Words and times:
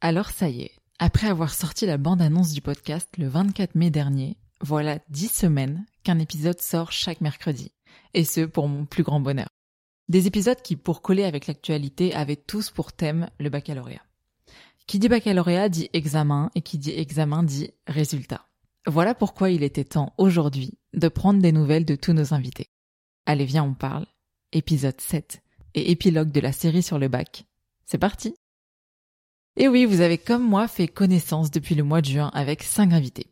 Alors 0.00 0.30
ça 0.30 0.48
y 0.48 0.62
est, 0.62 0.76
après 1.00 1.26
avoir 1.26 1.52
sorti 1.52 1.84
la 1.84 1.96
bande-annonce 1.96 2.52
du 2.52 2.60
podcast 2.60 3.08
le 3.18 3.26
24 3.26 3.74
mai 3.74 3.90
dernier, 3.90 4.36
voilà 4.60 5.00
10 5.08 5.28
semaines 5.28 5.84
qu'un 6.04 6.20
épisode 6.20 6.60
sort 6.60 6.92
chaque 6.92 7.20
mercredi. 7.20 7.72
Et 8.14 8.24
ce, 8.24 8.42
pour 8.42 8.68
mon 8.68 8.86
plus 8.86 9.02
grand 9.02 9.18
bonheur. 9.18 9.48
Des 10.08 10.28
épisodes 10.28 10.62
qui, 10.62 10.76
pour 10.76 11.02
coller 11.02 11.24
avec 11.24 11.48
l'actualité, 11.48 12.14
avaient 12.14 12.36
tous 12.36 12.70
pour 12.70 12.92
thème 12.92 13.28
le 13.40 13.50
baccalauréat. 13.50 14.04
Qui 14.86 15.00
dit 15.00 15.08
baccalauréat 15.08 15.68
dit 15.68 15.90
examen, 15.92 16.50
et 16.54 16.62
qui 16.62 16.78
dit 16.78 16.92
examen 16.92 17.42
dit 17.42 17.72
résultat. 17.88 18.46
Voilà 18.86 19.16
pourquoi 19.16 19.50
il 19.50 19.64
était 19.64 19.84
temps 19.84 20.14
aujourd'hui 20.16 20.78
de 20.94 21.08
prendre 21.08 21.42
des 21.42 21.52
nouvelles 21.52 21.84
de 21.84 21.96
tous 21.96 22.12
nos 22.12 22.32
invités. 22.34 22.70
Allez, 23.26 23.44
viens, 23.44 23.64
on 23.64 23.74
parle. 23.74 24.06
Épisode 24.52 25.00
7 25.00 25.42
et 25.74 25.90
épilogue 25.90 26.30
de 26.30 26.40
la 26.40 26.52
série 26.52 26.84
sur 26.84 26.98
le 27.00 27.08
bac. 27.08 27.44
C'est 27.84 27.98
parti 27.98 28.34
Et 29.60 29.66
oui, 29.66 29.86
vous 29.86 30.02
avez 30.02 30.18
comme 30.18 30.48
moi 30.48 30.68
fait 30.68 30.86
connaissance 30.86 31.50
depuis 31.50 31.74
le 31.74 31.82
mois 31.82 32.00
de 32.00 32.06
juin 32.06 32.30
avec 32.32 32.62
cinq 32.62 32.92
invités. 32.92 33.26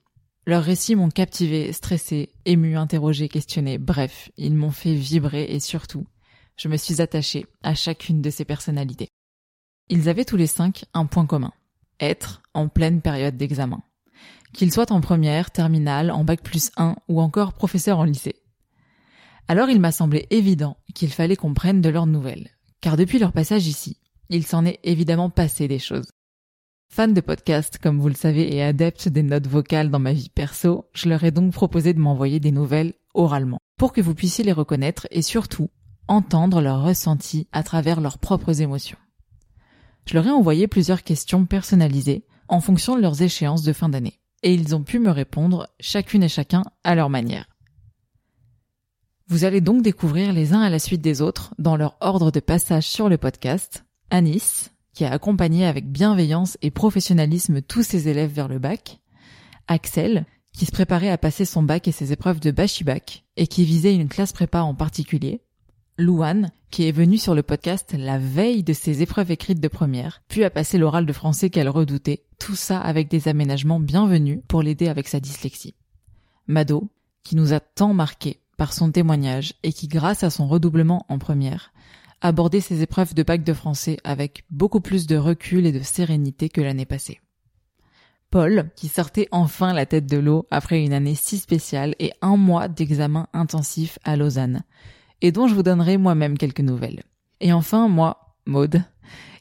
Leurs 0.45 0.65
récits 0.65 0.97
m'ont 0.97 1.09
captivé, 1.09 1.73
stressé, 1.73 2.31
ému, 2.45 2.77
interrogé, 2.77 3.29
questionné, 3.29 3.79
bref, 3.79 4.29
ils 4.37 4.57
m'ont 4.57 4.73
fait 4.73 4.95
vibrer 4.95 5.45
et 5.45 5.61
surtout, 5.61 6.05
je 6.57 6.67
me 6.67 6.77
suis 6.77 7.01
attachée 7.01 7.47
à 7.63 7.77
chacune 7.77 8.23
de 8.23 8.31
ces 8.31 8.45
personnalités. 8.45 9.09
Ils 9.89 10.09
avaient 10.09 10.25
tous 10.25 10.37
les 10.37 10.49
cinq 10.49 10.87
un 10.95 11.07
point 11.07 11.27
commun. 11.27 11.53
Être 12.01 12.43
en 12.55 12.67
pleine 12.67 13.03
période 13.03 13.37
d'examen. 13.37 13.85
Qu'ils 14.53 14.73
soient 14.73 14.91
en 14.91 15.01
première, 15.01 15.53
terminale, 15.53 16.11
en 16.11 16.25
bac 16.25 16.43
plus 16.43 16.73
1 16.77 16.97
ou 17.09 17.21
encore 17.21 17.53
professeur 17.53 18.01
en 18.01 18.05
lycée. 18.05 18.43
Alors 19.47 19.71
il 19.71 19.81
m'a 19.81 19.93
semblé 19.93 20.27
évident 20.31 20.77
qu'il 20.93 21.13
fallait 21.13 21.37
qu'on 21.37 21.55
prenne 21.55 21.81
de 21.81 21.89
leurs 21.89 22.07
nouvelles. 22.07 22.51
Car 22.81 22.97
depuis 22.97 23.21
leur 23.21 23.33
passage 23.33 23.69
ici, 23.69 24.01
il 24.29 24.45
s'en 24.45 24.65
est 24.65 24.81
évidemment 24.83 25.31
passé 25.31 25.69
des 25.69 25.79
choses. 25.79 26.11
Fan 26.89 27.13
de 27.13 27.21
podcast, 27.21 27.79
comme 27.83 28.01
vous 28.01 28.09
le 28.09 28.15
savez, 28.15 28.55
et 28.55 28.63
adepte 28.63 29.09
des 29.09 29.23
notes 29.23 29.47
vocales 29.47 29.91
dans 29.91 29.99
ma 29.99 30.13
vie 30.13 30.31
perso, 30.31 30.89
je 30.95 31.09
leur 31.09 31.25
ai 31.25 31.31
donc 31.31 31.53
proposé 31.53 31.93
de 31.93 31.99
m'envoyer 31.99 32.41
des 32.41 32.53
nouvelles 32.53 32.95
oralement, 33.13 33.59
pour 33.77 33.93
que 33.93 34.01
vous 34.01 34.15
puissiez 34.15 34.45
les 34.45 34.53
reconnaître 34.53 35.07
et 35.11 35.23
surtout 35.23 35.69
entendre 36.09 36.61
leurs 36.61 36.83
ressentis 36.83 37.49
à 37.53 37.63
travers 37.63 38.01
leurs 38.01 38.19
propres 38.19 38.63
émotions. 38.63 38.99
Je 40.07 40.15
leur 40.15 40.27
ai 40.27 40.31
envoyé 40.31 40.69
plusieurs 40.69 41.03
questions 41.03 41.45
personnalisées 41.45 42.25
en 42.49 42.61
fonction 42.61 42.97
de 42.97 43.03
leurs 43.03 43.23
échéances 43.23 43.63
de 43.63 43.73
fin 43.73 43.89
d'année, 43.89 44.21
et 44.43 44.55
ils 44.55 44.75
ont 44.75 44.83
pu 44.83 44.99
me 44.99 45.11
répondre 45.11 45.69
chacune 45.81 46.23
et 46.23 46.29
chacun 46.29 46.63
à 46.85 46.95
leur 46.95 47.11
manière. 47.11 47.47
Vous 49.29 49.45
allez 49.45 49.61
donc 49.61 49.83
découvrir 49.83 50.33
les 50.33 50.53
uns 50.53 50.61
à 50.61 50.71
la 50.71 50.79
suite 50.79 51.01
des 51.01 51.21
autres 51.21 51.53
dans 51.59 51.77
leur 51.77 51.97
ordre 52.01 52.31
de 52.31 52.39
passage 52.39 52.87
sur 52.87 53.09
le 53.09 53.19
podcast. 53.19 53.85
Anis, 54.11 54.71
qui 54.97 55.05
a 55.05 55.13
accompagné 55.13 55.67
avec 55.67 55.93
bienveillance 55.93 56.57
et 56.63 56.71
professionnalisme 56.71 57.61
tous 57.61 57.83
ses 57.83 58.09
élèves 58.09 58.33
vers 58.33 58.49
le 58.49 58.59
bac. 58.59 58.99
Axel, 59.69 60.25
qui 60.55 60.65
se 60.65 60.73
préparait 60.73 61.11
à 61.11 61.19
passer 61.19 61.45
son 61.45 61.63
bac 61.63 61.87
et 61.87 61.93
ses 61.93 62.13
épreuves 62.13 62.41
de 62.41 62.51
bachibac 62.51 63.23
et 63.37 63.47
qui 63.47 63.67
visait 63.67 63.95
une 63.95 64.09
classe 64.09 64.33
prépa 64.33 64.63
en 64.63 64.75
particulier. 64.75 65.43
Louane, 65.99 66.51
qui 66.71 66.89
est 66.89 66.93
venue 66.93 67.19
sur 67.19 67.35
le 67.35 67.43
podcast 67.43 67.95
la 67.97 68.19
veille 68.19 68.63
de 68.63 68.73
ses 68.73 69.03
épreuves 69.03 69.31
écrites 69.31 69.61
de 69.61 69.69
première, 69.69 70.23
puis 70.29 70.45
a 70.45 70.51
passé 70.51 70.79
l'oral 70.79 71.05
de 71.05 71.13
français 71.13 71.51
qu'elle 71.51 71.69
redoutait, 71.69 72.25
tout 72.39 72.57
ça 72.57 72.81
avec 72.81 73.09
des 73.09 73.29
aménagements 73.29 73.81
bienvenus 73.81 74.41
pour 74.49 74.63
l'aider 74.63 74.89
avec 74.89 75.09
sa 75.09 75.21
dyslexie. 75.21 75.75
Mado, 76.47 76.89
qui 77.23 77.37
nous 77.37 77.53
a 77.53 77.61
tant 77.61 77.93
marqué 77.93 78.41
par 78.57 78.73
son 78.73 78.91
témoignage 78.91 79.53
et 79.63 79.75
qui, 79.75 79.89
grâce 79.89 80.25
à 80.25 80.31
son 80.31 80.49
redoublement 80.49 81.05
en 81.11 81.19
première, 81.19 81.73
abordait 82.21 82.61
ses 82.61 82.83
épreuves 82.83 83.15
de 83.15 83.23
bac 83.23 83.45
de 83.45 83.53
français 83.53 83.99
avec 84.05 84.45
beaucoup 84.51 84.81
plus 84.81 85.07
de 85.07 85.17
recul 85.17 85.67
et 85.67 85.73
de 85.73 85.83
sérénité 85.83 86.49
que 86.49 86.61
l'année 86.61 86.87
passée. 86.87 87.21
Paul, 88.31 88.71
qui 88.77 88.89
sortait 88.89 89.29
enfin 89.31 89.73
la 89.73 89.87
tête 89.87 90.07
de 90.07 90.17
l'eau 90.17 90.47
après 90.51 90.85
une 90.85 90.93
année 90.93 91.15
si 91.15 91.39
spéciale 91.39 91.95
et 91.99 92.13
un 92.23 92.37
mois 92.37 92.69
d'examen 92.69 93.29
intensif 93.33 93.99
à 94.05 94.17
Lausanne, 94.17 94.63
et 95.23 95.33
dont 95.33 95.47
je 95.47 95.55
vous 95.55 95.63
donnerai 95.63 95.97
moi-même 95.97 96.37
quelques 96.37 96.61
nouvelles. 96.61 97.03
Et 97.41 97.53
enfin, 97.53 97.89
moi, 97.89 98.35
Maude, 98.47 98.83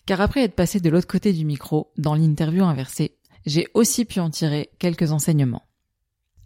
car 0.05 0.21
après 0.21 0.43
être 0.43 0.55
passé 0.55 0.79
de 0.79 0.89
l'autre 0.89 1.07
côté 1.07 1.33
du 1.33 1.45
micro, 1.45 1.91
dans 1.97 2.15
l'interview 2.15 2.63
inversée, 2.63 3.17
j'ai 3.45 3.67
aussi 3.73 4.05
pu 4.05 4.19
en 4.19 4.29
tirer 4.29 4.69
quelques 4.79 5.11
enseignements. 5.11 5.63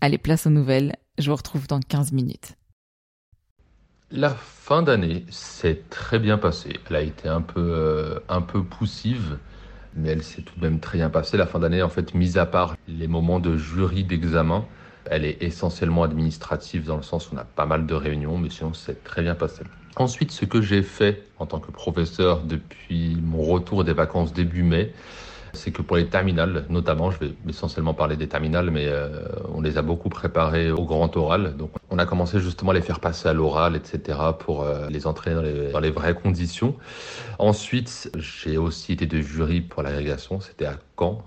Allez, 0.02 0.18
place 0.18 0.48
aux 0.48 0.52
nouvelles, 0.52 0.96
je 1.18 1.30
vous 1.30 1.36
retrouve 1.36 1.68
dans 1.68 1.80
15 1.80 2.14
minutes. 2.14 2.56
La 4.12 4.32
fin 4.32 4.82
d'année 4.82 5.26
s'est 5.30 5.84
très 5.90 6.18
bien 6.18 6.40
passée. 6.40 6.80
Elle 6.90 6.96
a 6.96 7.02
été 7.02 7.28
un 7.28 7.42
peu, 7.42 7.60
euh, 7.62 8.20
un 8.28 8.42
peu 8.42 8.64
poussive, 8.64 9.38
mais 9.96 10.10
elle 10.10 10.24
s'est 10.24 10.42
tout 10.42 10.60
de 10.60 10.66
même 10.66 10.80
très 10.80 10.98
bien 10.98 11.10
passée. 11.12 11.38
La 11.38 11.46
fin 11.46 11.60
d'année, 11.60 11.84
en 11.84 11.90
fait, 11.90 12.16
mis 12.16 12.38
à 12.40 12.48
part 12.48 12.76
les 12.88 13.08
moments 13.08 13.40
de 13.40 13.56
jury 13.56 14.04
d'examen, 14.04 14.66
elle 15.06 15.26
est 15.26 15.44
essentiellement 15.44 16.04
administrative 16.04 16.86
dans 16.86 16.98
le 16.98 17.04
sens 17.04 17.30
où 17.30 17.36
on 17.36 17.38
a 17.38 17.44
pas 17.44 17.68
mal 17.68 17.86
de 17.86 17.94
réunions, 17.94 18.38
mais 18.40 18.50
sinon 18.50 18.74
c'est 18.74 19.04
très 19.04 19.22
bien 19.22 19.36
passé. 19.36 19.64
Ensuite, 19.96 20.32
ce 20.32 20.46
que 20.46 20.62
j'ai 20.62 20.82
fait 20.82 21.24
en 21.38 21.46
tant 21.46 21.60
que 21.60 21.72
professeur 21.72 22.42
depuis 22.44 23.16
mon 23.22 23.44
retour 23.44 23.84
des 23.84 23.94
vacances 23.94 24.34
début 24.34 24.64
mai, 24.64 24.92
c'est 25.54 25.72
que 25.72 25.82
pour 25.82 25.98
les 25.98 26.08
terminales, 26.08 26.66
notamment, 26.70 27.12
je 27.12 27.20
vais 27.20 27.34
essentiellement 27.48 27.94
parler 27.94 28.16
des 28.16 28.28
terminales, 28.28 28.72
mais 28.72 28.88
euh, 28.88 29.26
on 29.54 29.62
les 29.62 29.78
a 29.78 29.82
beaucoup 29.82 30.10
préparées 30.10 30.72
au 30.72 30.86
grand 30.86 31.16
oral. 31.18 31.56
Donc, 31.58 31.72
on 31.90 31.98
a 31.98 32.06
commencé 32.06 32.40
justement 32.40 32.72
à 32.72 32.74
les 32.74 32.82
faire 32.82 33.00
passer 33.00 33.28
à 33.28 33.34
l'oral, 33.34 33.76
etc., 33.76 34.18
pour 34.38 34.64
euh, 34.64 34.88
les 34.90 35.08
entraîner 35.08 35.72
dans 35.72 35.80
les, 35.80 35.92
vraies 35.92 36.14
conditions. 36.14 36.76
Ensuite, 37.40 38.12
j'ai 38.18 38.58
aussi 38.58 38.94
été 38.94 39.06
de 39.06 39.22
jury 39.22 39.62
pour 39.62 39.84
l'agrégation. 39.84 40.40
C'était 40.40 40.66
à 40.66 40.76
Caen. 40.98 41.24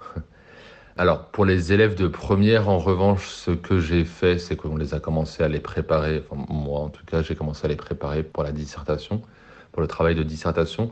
Alors, 0.97 1.27
pour 1.27 1.47
les 1.47 1.73
élèves 1.73 1.95
de 1.95 2.07
première, 2.07 2.69
en 2.69 2.79
revanche, 2.79 3.27
ce 3.29 3.51
que 3.51 3.81
j'ai 3.81 4.05
fait, 4.05 4.39
c'est 4.39 4.57
qu'on 4.57 4.77
les 4.77 4.95
a 4.95 5.01
commencé 5.01 5.43
à 5.43 5.49
les 5.49 5.61
préparer. 5.61 6.23
Moi, 6.49 6.81
en 6.81 6.91
tout 6.91 7.05
cas, 7.07 7.23
j'ai 7.23 7.35
commencé 7.35 7.65
à 7.65 7.69
les 7.69 7.77
préparer 7.77 8.23
pour 8.23 8.43
la 8.43 8.53
dissertation, 8.53 9.23
pour 9.73 9.81
le 9.81 9.89
travail 9.89 10.15
de 10.15 10.23
dissertation 10.23 10.91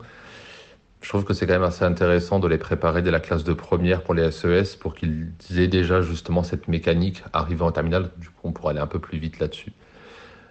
je 1.01 1.09
trouve 1.09 1.23
que 1.23 1.33
c'est 1.33 1.47
quand 1.47 1.53
même 1.53 1.63
assez 1.63 1.83
intéressant 1.83 2.39
de 2.39 2.47
les 2.47 2.59
préparer 2.59 3.01
dès 3.01 3.09
la 3.09 3.19
classe 3.19 3.43
de 3.43 3.53
première 3.53 4.03
pour 4.03 4.13
les 4.13 4.31
SES 4.31 4.75
pour 4.79 4.93
qu'ils 4.93 5.33
aient 5.57 5.67
déjà 5.67 6.01
justement 6.01 6.43
cette 6.43 6.67
mécanique 6.67 7.23
arrivant 7.33 7.67
en 7.67 7.71
terminale. 7.71 8.11
Du 8.17 8.29
coup, 8.29 8.41
on 8.43 8.51
pourra 8.51 8.71
aller 8.71 8.79
un 8.79 8.87
peu 8.87 8.99
plus 8.99 9.17
vite 9.17 9.39
là-dessus. 9.39 9.73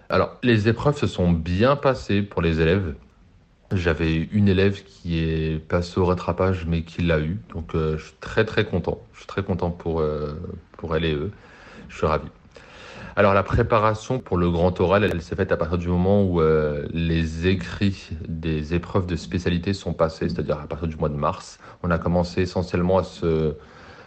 Alors, 0.09 0.37
les 0.43 0.69
épreuves 0.69 0.99
se 0.99 1.07
sont 1.07 1.31
bien 1.31 1.77
passées 1.77 2.23
pour 2.23 2.43
les 2.43 2.61
élèves. 2.61 2.97
J'avais 3.73 4.29
une 4.33 4.49
élève 4.49 4.83
qui 4.83 5.21
est 5.21 5.61
passée 5.61 6.01
au 6.01 6.05
rattrapage, 6.05 6.67
mais 6.67 6.83
qui 6.83 7.03
l'a 7.03 7.21
eu. 7.21 7.39
Donc, 7.55 7.77
euh, 7.77 7.97
je 7.97 8.07
suis 8.07 8.17
très 8.21 8.45
très 8.45 8.65
content. 8.65 8.99
Je 9.13 9.19
suis 9.19 9.29
très 9.29 9.45
content 9.45 9.71
pour, 9.71 10.01
euh, 10.01 10.35
pour 10.77 10.97
elle 10.97 11.05
et 11.05 11.15
eux. 11.15 11.31
Je 11.89 11.97
suis 11.97 12.07
ravi. 12.07 12.27
Alors 13.17 13.35
la 13.35 13.43
préparation 13.43 14.19
pour 14.19 14.37
le 14.37 14.51
grand 14.51 14.79
oral, 14.81 15.05
elle, 15.05 15.21
s'est 15.21 15.37
faite 15.37 15.53
à 15.53 15.57
partir 15.57 15.79
du 15.79 15.89
moment 15.89 16.23
où 16.23 16.41
euh, 16.41 16.87
les 16.93 17.49
écrits 17.49 18.11
des 18.29 18.75
épreuves 18.75 19.07
de 19.07 19.17
spécialité 19.17 19.73
sont 19.73 19.93
passés, 19.93 20.29
c'est-à-dire 20.29 20.59
à 20.61 20.67
partir 20.67 20.89
du 20.89 20.97
mois 20.97 21.09
de 21.09 21.17
mars. 21.17 21.59
On 21.83 21.91
a 21.91 21.99
commencé 21.99 22.43
essentiellement 22.43 22.99
à 22.99 23.05
se 23.05 23.55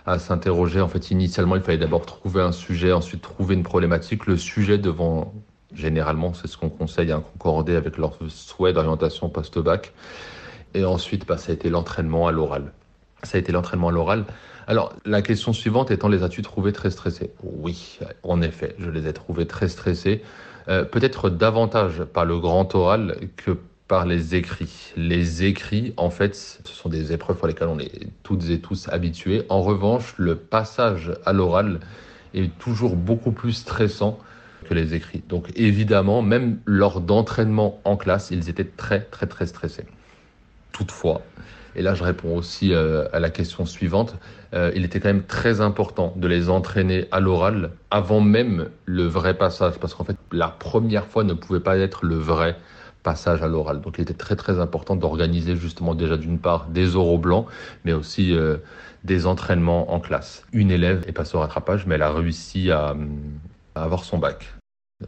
à 0.06 0.20
s'interroger. 0.20 0.82
En 0.82 0.88
fait, 0.88 1.12
initialement, 1.12 1.56
il 1.56 1.62
fallait 1.62 1.78
d'abord 1.78 2.06
trouver 2.06 2.42
un 2.42 2.52
sujet, 2.52 2.92
ensuite 2.92 3.22
trouver 3.22 3.56
une 3.56 3.64
problématique. 3.64 4.26
Le 4.26 4.38
sujet 4.38 4.78
devant, 4.78 5.34
généralement, 5.74 6.34
c'est 6.34 6.48
ce 6.48 6.58
qu'on 6.58 6.70
conseille, 6.70 7.12
à 7.12 7.18
concorder 7.20 7.76
avec 7.76 7.98
leur 7.98 8.18
souhait 8.28 8.74
d'orientation 8.74 9.30
post-bac. 9.30 9.94
Et 10.74 10.86
ensuite, 10.86 11.28
bah, 11.28 11.38
ça 11.38 11.52
a 11.52 11.56
été 11.56 11.70
l'entraînement 11.70 12.28
à 12.28 12.32
l'oral. 12.32 12.72
Ça 13.24 13.38
a 13.38 13.40
été 13.40 13.52
l'entraînement 13.52 13.90
à 13.90 13.92
l'oral. 13.92 14.26
Alors, 14.68 14.94
la 15.06 15.22
question 15.22 15.54
suivante 15.54 15.92
étant, 15.92 16.08
les 16.08 16.24
as-tu 16.24 16.42
trouvés 16.42 16.72
très 16.72 16.90
stressés? 16.90 17.32
Oui, 17.44 18.00
en 18.24 18.42
effet, 18.42 18.76
je 18.80 18.90
les 18.90 19.08
ai 19.08 19.14
trouvés 19.14 19.46
très 19.46 19.68
stressés. 19.68 20.24
Euh, 20.70 20.86
peut-être 20.86 21.30
davantage 21.30 22.04
par 22.04 22.26
le 22.26 22.40
grand 22.40 22.74
oral 22.76 23.18
que 23.36 23.58
par 23.88 24.06
les 24.06 24.36
écrits. 24.36 24.94
Les 24.96 25.44
écrits, 25.44 25.94
en 25.98 26.10
fait, 26.10 26.36
ce 26.36 26.74
sont 26.74 26.90
des 26.90 27.12
épreuves 27.12 27.38
pour 27.38 27.48
lesquelles 27.48 27.68
on 27.68 27.80
est 27.80 28.08
toutes 28.24 28.50
et 28.50 28.60
tous 28.60 28.88
habitués. 28.90 29.44
En 29.50 29.62
revanche, 29.62 30.16
le 30.18 30.36
passage 30.36 31.12
à 31.26 31.34
l'oral 31.34 31.80
est 32.34 32.58
toujours 32.58 32.96
beaucoup 32.96 33.32
plus 33.32 33.54
stressant 33.54 34.18
que 34.64 34.74
les 34.74 34.94
écrits. 34.94 35.22
Donc 35.28 35.50
évidemment, 35.56 36.22
même 36.22 36.60
lors 36.66 37.02
d'entraînement 37.02 37.82
en 37.84 37.98
classe, 37.98 38.32
ils 38.32 38.50
étaient 38.50 38.64
très 38.64 39.02
très 39.02 39.28
très 39.28 39.46
stressés. 39.46 39.86
Toutefois, 40.72 41.22
et 41.76 41.82
là 41.82 41.94
je 41.96 42.04
réponds 42.04 42.36
aussi 42.36 42.74
euh, 42.74 43.08
à 43.14 43.20
la 43.20 43.30
question 43.30 43.66
suivante, 43.66 44.16
euh, 44.54 44.72
il 44.76 44.84
était 44.84 45.00
quand 45.00 45.10
même 45.10 45.24
très 45.24 45.62
important 45.62 46.14
de 46.16 46.28
les 46.28 46.50
entraîner 46.50 47.08
à 47.12 47.20
l'oral 47.20 47.72
avant 47.92 48.22
même 48.22 48.70
le 48.86 49.04
vrai 49.04 49.34
passage, 49.34 49.80
parce 49.80 49.94
qu'en 49.94 50.04
fait 50.04 50.18
la 50.32 50.48
première 50.48 51.06
fois 51.06 51.24
ne 51.24 51.34
pouvait 51.34 51.60
pas 51.60 51.78
être 51.78 52.06
le 52.06 52.16
vrai 52.16 52.56
passage 53.04 53.44
à 53.44 53.48
l'oral. 53.48 53.82
Donc 53.82 53.96
il 53.98 54.02
était 54.02 54.14
très 54.14 54.36
très 54.36 54.60
important 54.60 54.96
d'organiser 54.96 55.56
justement 55.56 55.94
déjà 55.94 56.18
d'une 56.18 56.40
part 56.40 56.68
des 56.68 56.96
oraux 56.96 57.18
blancs, 57.18 57.48
mais 57.84 57.94
aussi 57.94 58.34
euh, 58.34 58.58
des 59.04 59.28
entraînements 59.28 59.94
en 59.94 60.00
classe. 60.00 60.46
Une 60.54 60.72
élève 60.72 61.04
est 61.08 61.12
passée 61.12 61.36
au 61.36 61.42
rattrapage, 61.42 61.86
mais 61.86 61.96
elle 61.96 62.04
a 62.04 62.12
réussi 62.12 62.72
à, 62.72 62.96
à 63.76 63.84
avoir 63.84 64.06
son 64.06 64.18
bac. 64.18 64.56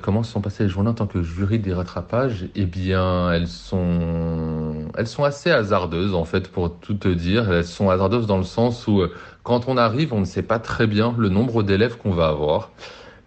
Comment 0.01 0.23
se 0.23 0.31
sont 0.31 0.41
passées 0.41 0.63
les 0.63 0.69
journées 0.69 0.89
en 0.89 0.93
tant 0.93 1.07
que 1.07 1.21
jury 1.21 1.59
des 1.59 1.73
rattrapages? 1.73 2.47
Eh 2.55 2.65
bien, 2.65 3.31
elles 3.31 3.47
sont, 3.47 4.89
elles 4.97 5.07
sont 5.07 5.23
assez 5.23 5.51
hasardeuses 5.51 6.13
en 6.13 6.25
fait, 6.25 6.51
pour 6.51 6.79
tout 6.79 6.93
te 6.95 7.07
dire. 7.07 7.51
Elles 7.51 7.65
sont 7.65 7.89
hasardeuses 7.89 8.27
dans 8.27 8.37
le 8.37 8.43
sens 8.43 8.87
où, 8.87 9.01
euh, 9.01 9.13
quand 9.43 9.67
on 9.67 9.77
arrive, 9.77 10.13
on 10.13 10.19
ne 10.19 10.25
sait 10.25 10.41
pas 10.41 10.59
très 10.59 10.87
bien 10.87 11.13
le 11.17 11.29
nombre 11.29 11.63
d'élèves 11.63 11.97
qu'on 11.97 12.11
va 12.11 12.27
avoir. 12.27 12.71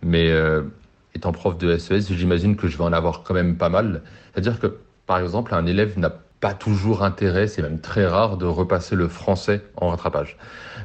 Mais 0.02 0.30
euh, 0.30 0.62
étant 1.14 1.32
prof 1.32 1.56
de 1.58 1.76
SES, 1.76 2.12
j'imagine 2.12 2.56
que 2.56 2.68
je 2.68 2.76
vais 2.76 2.84
en 2.84 2.92
avoir 2.92 3.22
quand 3.22 3.34
même 3.34 3.56
pas 3.56 3.68
mal. 3.68 4.02
C'est-à-dire 4.32 4.58
que, 4.58 4.78
par 5.06 5.18
exemple, 5.18 5.54
un 5.54 5.66
élève 5.66 5.98
n'a 5.98 6.10
pas 6.40 6.54
toujours 6.54 7.02
intérêt, 7.02 7.48
c'est 7.48 7.62
même 7.62 7.80
très 7.80 8.06
rare 8.06 8.36
de 8.36 8.46
repasser 8.46 8.94
le 8.94 9.08
français 9.08 9.64
en 9.76 9.88
rattrapage. 9.88 10.36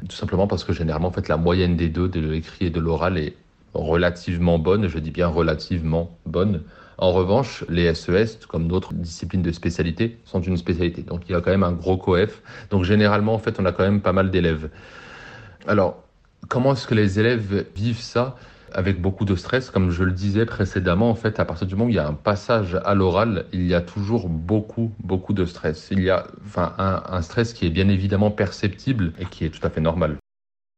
Tout 0.08 0.16
simplement 0.16 0.48
parce 0.48 0.64
que 0.64 0.74
généralement, 0.74 1.10
en 1.10 1.12
fait, 1.12 1.28
la 1.28 1.38
moyenne 1.38 1.76
des 1.76 1.90
deux, 1.90 2.10
de 2.10 2.20
l'écrit 2.20 2.68
et 2.68 2.70
de 2.70 2.80
l'oral, 2.80 3.18
est 3.18 3.36
relativement 3.74 4.60
bonne, 4.60 4.88
je 4.88 5.00
dis 5.00 5.12
bien 5.12 5.28
relativement 5.28 6.18
bonne. 6.26 6.62
En 6.98 7.12
revanche, 7.12 7.66
les 7.70 7.94
SES, 7.94 8.46
comme 8.48 8.68
d'autres 8.68 8.94
disciplines 8.94 9.42
de 9.42 9.52
spécialité, 9.52 10.20
sont 10.26 10.42
une 10.42 10.58
spécialité. 10.58 11.02
Donc 11.02 11.22
il 11.28 11.32
y 11.32 11.36
a 11.36 11.42
quand 11.42 11.52
même 11.52 11.64
un 11.64 11.72
gros 11.72 11.98
coef. 11.98 12.42
Donc 12.70 12.84
généralement, 12.84 13.34
en 13.34 13.40
fait, 13.40 13.60
on 13.60 13.66
a 13.66 13.72
quand 13.72 13.84
même 13.84 14.02
pas 14.02 14.14
mal 14.14 14.30
d'élèves. 14.32 14.70
Alors, 15.68 16.04
comment 16.50 16.74
est-ce 16.74 16.88
que 16.88 16.96
les 16.96 17.20
élèves 17.20 17.66
vivent 17.76 18.02
ça? 18.02 18.36
Avec 18.76 19.00
beaucoup 19.00 19.26
de 19.26 19.36
stress, 19.36 19.70
comme 19.70 19.92
je 19.92 20.04
le 20.04 20.12
disais 20.12 20.48
précédemment, 20.48 21.10
en 21.12 21.16
fait, 21.16 21.40
à 21.40 21.46
partir 21.46 21.68
du 21.68 21.76
moment 21.76 21.86
où 21.86 21.90
il 21.90 21.96
y 21.96 22.00
a 22.00 22.08
un 22.08 22.14
passage 22.14 22.80
à 22.84 22.96
l'oral, 22.96 23.46
il 23.54 23.68
y 23.68 23.76
a 23.76 23.82
toujours 23.82 24.30
beaucoup, 24.30 24.92
beaucoup 24.98 25.34
de 25.34 25.46
stress. 25.46 25.90
Il 25.92 26.02
y 26.02 26.10
a 26.10 26.26
enfin, 26.44 26.74
un, 26.80 27.04
un 27.08 27.22
stress 27.22 27.54
qui 27.54 27.68
est 27.68 27.70
bien 27.70 27.88
évidemment 27.88 28.32
perceptible 28.32 29.14
et 29.20 29.28
qui 29.28 29.46
est 29.46 29.50
tout 29.50 29.66
à 29.66 29.70
fait 29.70 29.82
normal. 29.82 30.18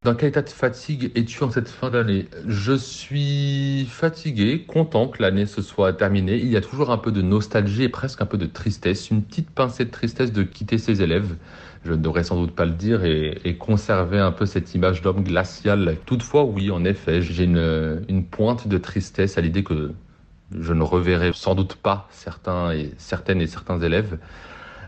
Dans 0.06 0.14
quel 0.14 0.28
état 0.28 0.42
de 0.42 0.48
fatigue 0.48 1.10
es-tu 1.16 1.42
en 1.42 1.50
cette 1.50 1.68
fin 1.68 1.90
d'année? 1.90 2.28
Je 2.46 2.74
suis 2.74 3.86
fatigué, 3.90 4.62
content 4.64 5.08
que 5.08 5.20
l'année 5.20 5.46
se 5.46 5.62
soit 5.62 5.92
terminée. 5.94 6.36
Il 6.36 6.46
y 6.46 6.56
a 6.56 6.60
toujours 6.60 6.92
un 6.92 6.96
peu 6.96 7.10
de 7.10 7.22
nostalgie 7.22 7.82
et 7.82 7.88
presque 7.88 8.22
un 8.22 8.26
peu 8.26 8.38
de 8.38 8.46
tristesse, 8.46 9.10
une 9.10 9.24
petite 9.24 9.50
pincée 9.50 9.84
de 9.84 9.90
tristesse 9.90 10.32
de 10.32 10.44
quitter 10.44 10.78
ses 10.78 11.02
élèves. 11.02 11.34
Je 11.84 11.90
ne 11.90 11.96
devrais 11.96 12.22
sans 12.22 12.36
doute 12.36 12.54
pas 12.54 12.66
le 12.66 12.74
dire 12.74 13.04
et, 13.04 13.56
conserver 13.58 14.20
un 14.20 14.30
peu 14.30 14.46
cette 14.46 14.76
image 14.76 15.02
d'homme 15.02 15.24
glacial. 15.24 15.96
Toutefois, 16.06 16.44
oui, 16.44 16.70
en 16.70 16.84
effet, 16.84 17.20
j'ai 17.20 17.42
une, 17.42 18.04
une 18.08 18.24
pointe 18.24 18.68
de 18.68 18.78
tristesse 18.78 19.38
à 19.38 19.40
l'idée 19.40 19.64
que 19.64 19.92
je 20.56 20.72
ne 20.72 20.84
reverrai 20.84 21.32
sans 21.34 21.56
doute 21.56 21.74
pas 21.74 22.06
certains 22.12 22.70
et 22.70 22.92
certaines 22.96 23.40
et 23.40 23.48
certains 23.48 23.80
élèves 23.80 24.18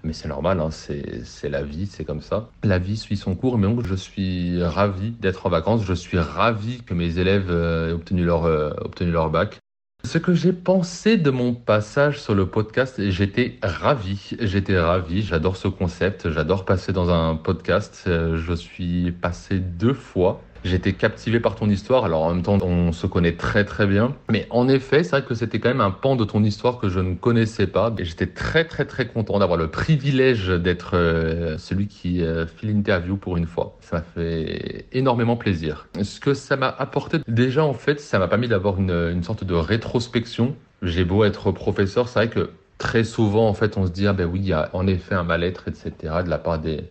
mais 0.05 0.13
c'est 0.13 0.29
normal, 0.29 0.61
hein, 0.61 0.71
c'est 0.71 1.49
la 1.49 1.63
vie, 1.63 1.87
c'est 1.87 2.05
comme 2.05 2.21
ça. 2.21 2.49
La 2.65 2.79
vie 2.79 2.97
suit 2.97 3.17
son 3.17 3.35
cours, 3.35 3.59
mais 3.59 3.67
donc 3.67 3.87
je 3.87 3.95
suis 3.95 4.63
ravi 4.63 5.13
d'être 5.13 5.47
en 5.47 5.51
vacances, 5.51 5.85
je 5.85 5.95
suis 5.95 6.19
ravi 6.19 6.83
que 6.83 6.95
mes 6.95 7.19
élèves 7.19 7.51
euh, 7.51 7.91
aient 7.91 7.93
obtenu 7.93 8.25
leur, 8.25 8.45
euh, 8.45 8.71
obtenu 8.81 9.11
leur 9.11 9.31
bac. 9.31 9.59
Ce 10.05 10.17
que 10.17 10.33
j'ai 10.33 10.53
pensé 10.53 11.17
de 11.17 11.31
mon 11.31 11.55
passage 11.55 12.21
sur 12.21 12.35
le 12.35 12.47
podcast, 12.47 13.11
j'étais 13.11 13.59
ravi, 13.63 14.37
j'étais 14.41 14.79
ravi, 14.79 15.23
j'adore 15.23 15.57
ce 15.57 15.67
concept, 15.67 16.31
j'adore 16.31 16.65
passer 16.65 16.93
dans 16.93 17.11
un 17.11 17.35
podcast, 17.35 18.05
euh, 18.07 18.37
je 18.37 18.53
suis 18.55 19.11
passé 19.11 19.59
deux 19.59 19.95
fois 19.95 20.41
J'étais 20.65 20.93
captivé 20.93 21.41
par 21.41 21.55
ton 21.55 21.69
histoire. 21.71 22.05
Alors 22.05 22.23
en 22.23 22.35
même 22.35 22.43
temps, 22.43 22.59
on 22.63 22.93
se 22.93 23.07
connaît 23.07 23.37
très 23.37 23.65
très 23.65 23.87
bien. 23.87 24.15
Mais 24.31 24.47
en 24.51 24.69
effet, 24.69 25.03
c'est 25.03 25.11
vrai 25.11 25.23
que 25.23 25.35
c'était 25.35 25.59
quand 25.59 25.69
même 25.69 25.81
un 25.81 25.91
pan 25.91 26.17
de 26.17 26.25
ton 26.25 26.43
histoire 26.43 26.79
que 26.79 26.89
je 26.89 27.01
ne 27.01 27.15
connaissais 27.15 27.67
pas. 27.67 27.95
Et 27.99 28.05
j'étais 28.05 28.27
très 28.27 28.65
très 28.65 28.85
très 28.85 29.07
content 29.07 29.39
d'avoir 29.39 29.59
le 29.59 29.69
privilège 29.69 30.49
d'être 30.49 30.91
euh, 30.95 31.59
celui 31.59 31.87
qui 31.87 32.23
euh, 32.23 32.47
fait 32.47 32.67
l'interview 32.67 33.17
pour 33.17 33.37
une 33.37 33.47
fois. 33.47 33.77
Ça 33.81 33.97
m'a 33.97 34.03
fait 34.03 34.87
énormément 34.93 35.37
plaisir. 35.37 35.89
Ce 36.03 36.21
que 36.21 36.35
ça 36.35 36.57
m'a 36.57 36.69
apporté, 36.69 37.19
déjà 37.29 37.65
en 37.65 37.75
fait, 37.75 38.01
ça 38.01 38.19
m'a 38.19 38.29
permis 38.29 38.49
d'avoir 38.49 38.79
une, 38.79 38.91
une 38.91 39.23
sorte 39.23 39.45
de 39.45 39.55
rétrospection. 39.55 40.57
J'ai 40.83 41.05
beau 41.05 41.25
être 41.25 41.51
professeur, 41.51 42.09
c'est 42.09 42.19
vrai 42.21 42.29
que 42.29 42.51
très 42.79 43.03
souvent 43.05 43.49
en 43.49 43.55
fait 43.55 43.77
on 43.77 43.87
se 43.87 43.91
dit 43.91 44.07
ah 44.07 44.13
ben 44.13 44.25
oui 44.25 44.39
il 44.41 44.47
y 44.47 44.53
a 44.53 44.71
en 44.73 44.87
effet 44.87 45.17
un 45.17 45.25
mal-être 45.25 45.67
etc 45.67 45.93
de 46.25 46.31
la 46.31 46.39
part 46.39 46.61
des 46.61 46.85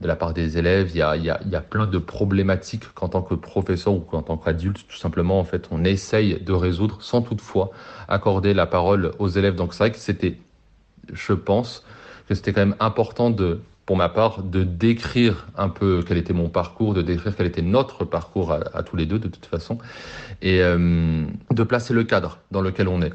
de 0.00 0.06
la 0.06 0.16
part 0.16 0.32
des 0.32 0.58
élèves. 0.58 0.90
Il 0.94 0.98
y 0.98 1.02
a, 1.02 1.16
il 1.16 1.24
y 1.24 1.30
a, 1.30 1.40
il 1.44 1.50
y 1.50 1.56
a 1.56 1.60
plein 1.60 1.86
de 1.86 1.98
problématiques 1.98 2.92
qu'en 2.94 3.08
tant 3.08 3.22
que 3.22 3.34
professeur 3.34 3.94
ou 3.94 4.00
qu'en 4.00 4.22
tant 4.22 4.36
qu'adulte, 4.36 4.86
tout 4.88 4.96
simplement, 4.96 5.40
en 5.40 5.44
fait, 5.44 5.68
on 5.70 5.84
essaye 5.84 6.40
de 6.40 6.52
résoudre 6.52 7.02
sans 7.02 7.22
toutefois 7.22 7.70
accorder 8.08 8.54
la 8.54 8.66
parole 8.66 9.12
aux 9.18 9.28
élèves. 9.28 9.54
Donc 9.54 9.74
c'est 9.74 9.84
vrai 9.84 9.92
que 9.92 9.98
c'était, 9.98 10.38
je 11.12 11.32
pense, 11.32 11.84
que 12.28 12.34
c'était 12.34 12.52
quand 12.52 12.60
même 12.60 12.76
important 12.80 13.30
de, 13.30 13.60
pour 13.86 13.96
ma 13.96 14.08
part, 14.08 14.42
de 14.42 14.64
décrire 14.64 15.46
un 15.56 15.70
peu 15.70 16.04
quel 16.06 16.18
était 16.18 16.34
mon 16.34 16.50
parcours, 16.50 16.92
de 16.94 17.02
décrire 17.02 17.34
quel 17.34 17.46
était 17.46 17.62
notre 17.62 18.04
parcours 18.04 18.52
à, 18.52 18.82
tous 18.82 18.96
les 18.96 19.06
deux, 19.06 19.18
de 19.18 19.28
toute 19.28 19.46
façon, 19.46 19.78
et 20.42 20.62
euh, 20.62 21.24
de 21.50 21.62
placer 21.62 21.94
le 21.94 22.04
cadre 22.04 22.38
dans 22.50 22.60
lequel 22.60 22.86
on 22.86 23.00
est 23.00 23.12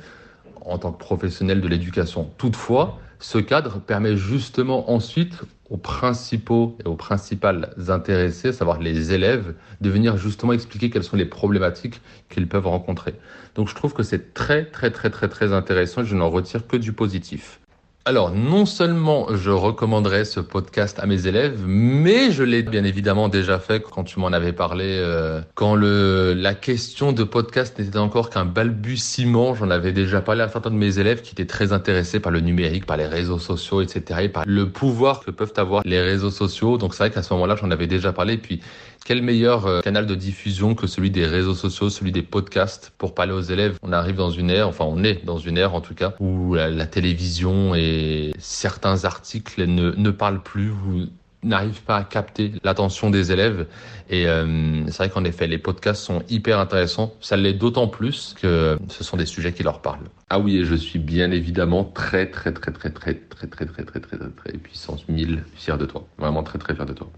en 0.66 0.78
tant 0.78 0.92
que 0.92 0.98
professionnel 0.98 1.62
de 1.62 1.68
l'éducation. 1.68 2.32
Toutefois, 2.38 2.98
ce 3.24 3.38
cadre 3.38 3.80
permet 3.80 4.18
justement 4.18 4.92
ensuite 4.92 5.44
aux 5.70 5.78
principaux 5.78 6.78
et 6.84 6.88
aux 6.90 6.98
principales 6.98 7.74
intéressés, 7.88 8.50
à 8.50 8.54
savoir 8.54 8.82
les 8.82 9.14
élèves, 9.14 9.56
de 9.80 9.90
venir 9.90 10.18
justement 10.18 10.52
expliquer 10.52 10.90
quelles 10.90 11.06
sont 11.06 11.16
les 11.16 11.26
problématiques 11.26 12.02
qu'ils 12.28 12.50
peuvent 12.50 12.68
rencontrer. 12.68 13.16
Donc 13.56 13.70
je 13.70 13.76
trouve 13.76 13.94
que 13.94 14.04
c'est 14.04 14.34
très 14.34 14.66
très 14.66 14.92
très 14.92 15.10
très 15.10 15.30
très 15.30 15.54
intéressant 15.54 16.02
et 16.02 16.06
je 16.06 16.16
n'en 16.16 16.30
retire 16.30 16.68
que 16.68 16.76
du 16.76 16.92
positif. 16.92 17.62
Alors, 18.06 18.32
non 18.32 18.66
seulement 18.66 19.34
je 19.34 19.50
recommanderais 19.50 20.26
ce 20.26 20.42
podcast 20.42 21.00
à 21.00 21.06
mes 21.06 21.26
élèves, 21.26 21.64
mais 21.66 22.32
je 22.32 22.44
l'ai 22.44 22.62
bien 22.62 22.84
évidemment 22.84 23.30
déjà 23.30 23.60
fait 23.60 23.82
quand 23.82 24.04
tu 24.04 24.20
m'en 24.20 24.34
avais 24.34 24.52
parlé, 24.52 24.84
euh, 24.86 25.40
quand 25.56 25.74
le, 25.74 26.34
la 26.34 26.54
question 26.54 27.14
de 27.14 27.24
podcast 27.24 27.80
n'était 27.80 27.98
encore 27.98 28.30
qu'un 28.30 28.44
balbutiement. 28.44 29.56
J'en 29.56 29.70
avais 29.70 29.94
déjà 29.94 30.20
parlé 30.20 30.42
à 30.42 30.50
certains 30.50 30.72
de 30.72 30.76
mes 30.76 31.00
élèves 31.00 31.22
qui 31.22 31.32
étaient 31.32 31.46
très 31.46 31.72
intéressés 31.72 32.20
par 32.20 32.34
le 32.34 32.42
numérique, 32.42 32.86
par 32.86 32.98
les 32.98 33.08
réseaux 33.08 33.40
sociaux, 33.40 33.80
etc., 33.80 34.20
et 34.24 34.30
par 34.30 34.44
le 34.46 34.68
pouvoir 34.68 35.22
que 35.22 35.32
peuvent 35.32 35.54
avoir 35.56 35.82
les 35.86 36.02
réseaux 36.02 36.32
sociaux. 36.32 36.78
Donc 36.78 36.96
c'est 36.96 37.04
vrai 37.04 37.12
qu'à 37.12 37.24
ce 37.24 37.34
moment-là, 37.36 37.56
j'en 37.56 37.72
avais 37.72 37.88
déjà 37.88 38.12
parlé. 38.12 38.36
Puis 38.36 38.60
quel 39.06 39.22
meilleur 39.22 39.66
euh, 39.66 39.82
canal 39.82 40.06
de 40.06 40.16
diffusion 40.16 40.76
que 40.76 40.88
celui 40.88 41.12
des 41.12 41.26
réseaux 41.26 41.54
sociaux, 41.54 41.90
celui 41.90 42.12
des 42.12 42.22
podcasts 42.22 42.92
pour 42.98 43.14
parler 43.14 43.34
aux 43.34 43.42
élèves 43.42 43.78
On 43.84 43.92
arrive 43.92 44.16
dans 44.16 44.32
une 44.32 44.50
ère, 44.50 44.68
enfin 44.68 44.86
on 44.86 45.04
est 45.04 45.26
dans 45.26 45.38
une 45.38 45.58
ère 45.58 45.76
en 45.76 45.82
tout 45.82 45.94
cas, 45.94 46.14
où 46.20 46.56
la, 46.56 46.86
télévision 46.86 47.76
et 47.76 48.32
certains 48.38 49.06
articles 49.06 49.66
ne, 49.66 50.12
parlent 50.12 50.44
plus 50.44 50.70
ou 50.70 51.08
n'arrivent 51.44 51.82
pas 51.82 51.98
à 51.98 52.04
capter 52.04 52.54
l'attention 52.64 53.10
des 53.10 53.32
élèves. 53.32 53.68
Et 54.10 54.28
euh, 54.28 54.86
c'est 54.88 54.98
vrai 54.98 55.10
qu'en 55.10 55.26
effet, 55.26 55.48
les 55.48 55.58
podcasts 55.58 56.02
sont 56.02 56.24
hyper 56.30 56.60
intéressants. 56.60 57.14
Ça 57.20 57.36
l'est 57.36 57.54
d'autant 57.54 57.88
plus 57.88 58.36
que 58.42 58.78
ce 58.90 59.04
sont 59.04 59.18
des 59.18 59.26
sujets 59.26 59.52
qui 59.52 59.64
leur 59.64 59.82
parlent. 59.82 60.08
Ah 60.30 60.40
oui, 60.40 60.58
et 60.58 60.66
je 60.66 60.76
suis 60.76 61.00
bien 61.00 61.32
évidemment 61.32 61.84
très 61.84 62.28
très 62.30 62.54
très 62.54 62.72
très 62.72 62.92
très 62.92 63.16
très 63.16 63.48
très 63.48 63.66
très 63.66 63.84
très 63.84 64.00
très 64.00 64.18
très 64.18 64.30
très 64.30 64.58
puissance 64.58 65.08
1000 65.10 65.44
fier 65.56 65.78
de 65.78 65.86
toi. 65.86 66.06
Vraiment 66.18 66.44
très 66.44 66.60
très 66.60 66.76
fier 66.76 66.86
de 66.86 66.94
toi. 66.94 67.10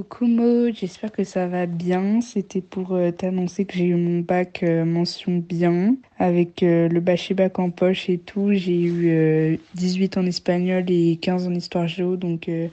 Coucou 0.00 0.28
Mo, 0.28 0.72
j'espère 0.72 1.12
que 1.12 1.24
ça 1.24 1.46
va 1.46 1.66
bien. 1.66 2.22
C'était 2.22 2.62
pour 2.62 2.94
euh, 2.94 3.10
t'annoncer 3.10 3.66
que 3.66 3.74
j'ai 3.74 3.84
eu 3.84 3.96
mon 3.96 4.20
bac 4.20 4.62
euh, 4.62 4.86
mention 4.86 5.36
bien. 5.36 5.94
Avec 6.18 6.62
euh, 6.62 6.88
le 6.88 7.00
bachet 7.00 7.34
bac 7.34 7.58
en 7.58 7.68
poche 7.68 8.08
et 8.08 8.16
tout, 8.16 8.48
j'ai 8.54 8.80
eu 8.80 9.58
18 9.74 10.16
en 10.16 10.24
espagnol 10.24 10.84
et 10.88 11.18
15 11.20 11.48
en 11.48 11.54
histoire 11.54 11.86
géo, 11.86 12.16
donc 12.16 12.46
je 12.46 12.70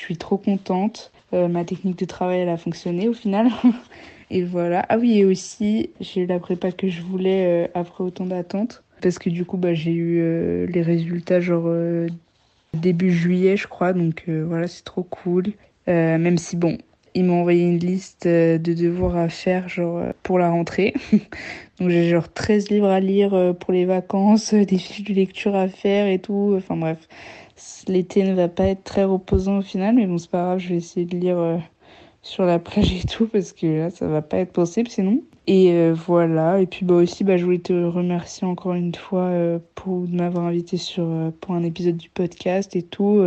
suis 0.00 0.16
trop 0.16 0.36
contente. 0.36 1.10
ma 1.32 1.64
technique 1.64 1.98
de 1.98 2.04
travail, 2.04 2.40
elle 2.40 2.48
a 2.48 2.56
fonctionné 2.56 3.08
au 3.08 3.12
final. 3.12 3.48
et 4.30 4.44
voilà. 4.44 4.86
Ah 4.88 4.98
oui, 4.98 5.18
et 5.18 5.24
aussi, 5.24 5.90
j'ai 5.98 6.20
eu 6.20 6.26
la 6.26 6.38
prépa 6.38 6.70
que 6.70 6.88
je 6.88 7.02
voulais 7.02 7.72
après 7.74 8.04
autant 8.04 8.26
d'attentes. 8.26 8.84
Parce 9.02 9.18
que 9.18 9.30
du 9.30 9.44
coup, 9.44 9.56
bah, 9.56 9.74
j'ai 9.74 9.92
eu 9.92 10.66
les 10.68 10.82
résultats 10.82 11.40
genre 11.40 11.74
début 12.72 13.10
juillet, 13.10 13.56
je 13.56 13.66
crois. 13.66 13.92
Donc 13.92 14.28
voilà, 14.28 14.68
c'est 14.68 14.84
trop 14.84 15.02
cool. 15.02 15.54
Euh, 15.88 16.18
même 16.18 16.38
si, 16.38 16.56
bon, 16.56 16.76
ils 17.14 17.24
m'ont 17.24 17.40
envoyé 17.40 17.64
une 17.64 17.78
liste 17.78 18.26
euh, 18.26 18.58
de 18.58 18.74
devoirs 18.74 19.16
à 19.16 19.28
faire 19.28 19.68
genre 19.68 19.98
euh, 19.98 20.12
pour 20.22 20.38
la 20.38 20.50
rentrée. 20.50 20.94
Donc 21.80 21.90
j'ai 21.90 22.08
genre 22.10 22.30
13 22.32 22.70
livres 22.70 22.88
à 22.88 23.00
lire 23.00 23.54
pour 23.60 23.72
les 23.72 23.84
vacances, 23.84 24.52
des 24.52 24.78
fiches 24.78 25.04
de 25.04 25.14
lecture 25.14 25.54
à 25.54 25.68
faire 25.68 26.08
et 26.08 26.18
tout. 26.18 26.54
Enfin 26.56 26.76
bref, 26.76 27.08
l'été 27.86 28.24
ne 28.24 28.34
va 28.34 28.48
pas 28.48 28.64
être 28.64 28.82
très 28.82 29.04
reposant 29.04 29.58
au 29.58 29.62
final, 29.62 29.94
mais 29.94 30.06
bon 30.06 30.18
c'est 30.18 30.30
pas 30.30 30.42
grave, 30.42 30.58
je 30.58 30.70
vais 30.70 30.76
essayer 30.76 31.06
de 31.06 31.16
lire 31.16 31.60
sur 32.22 32.44
la 32.44 32.58
plage 32.58 32.92
et 32.92 33.06
tout 33.06 33.28
parce 33.28 33.52
que 33.52 33.66
là 33.66 33.90
ça 33.90 34.08
va 34.08 34.22
pas 34.22 34.38
être 34.38 34.52
possible 34.52 34.88
sinon. 34.88 35.22
Et 35.46 35.92
voilà, 35.92 36.60
et 36.60 36.66
puis 36.66 36.84
bah 36.84 36.96
aussi 36.96 37.22
bah, 37.22 37.36
je 37.36 37.44
voulais 37.44 37.60
te 37.60 37.72
remercier 37.72 38.44
encore 38.44 38.74
une 38.74 38.96
fois 38.96 39.30
pour 39.76 40.00
m'avoir 40.08 40.46
invité 40.46 40.78
sur 40.78 41.06
pour 41.40 41.54
un 41.54 41.62
épisode 41.62 41.96
du 41.96 42.10
podcast 42.10 42.74
et 42.74 42.82
tout. 42.82 43.22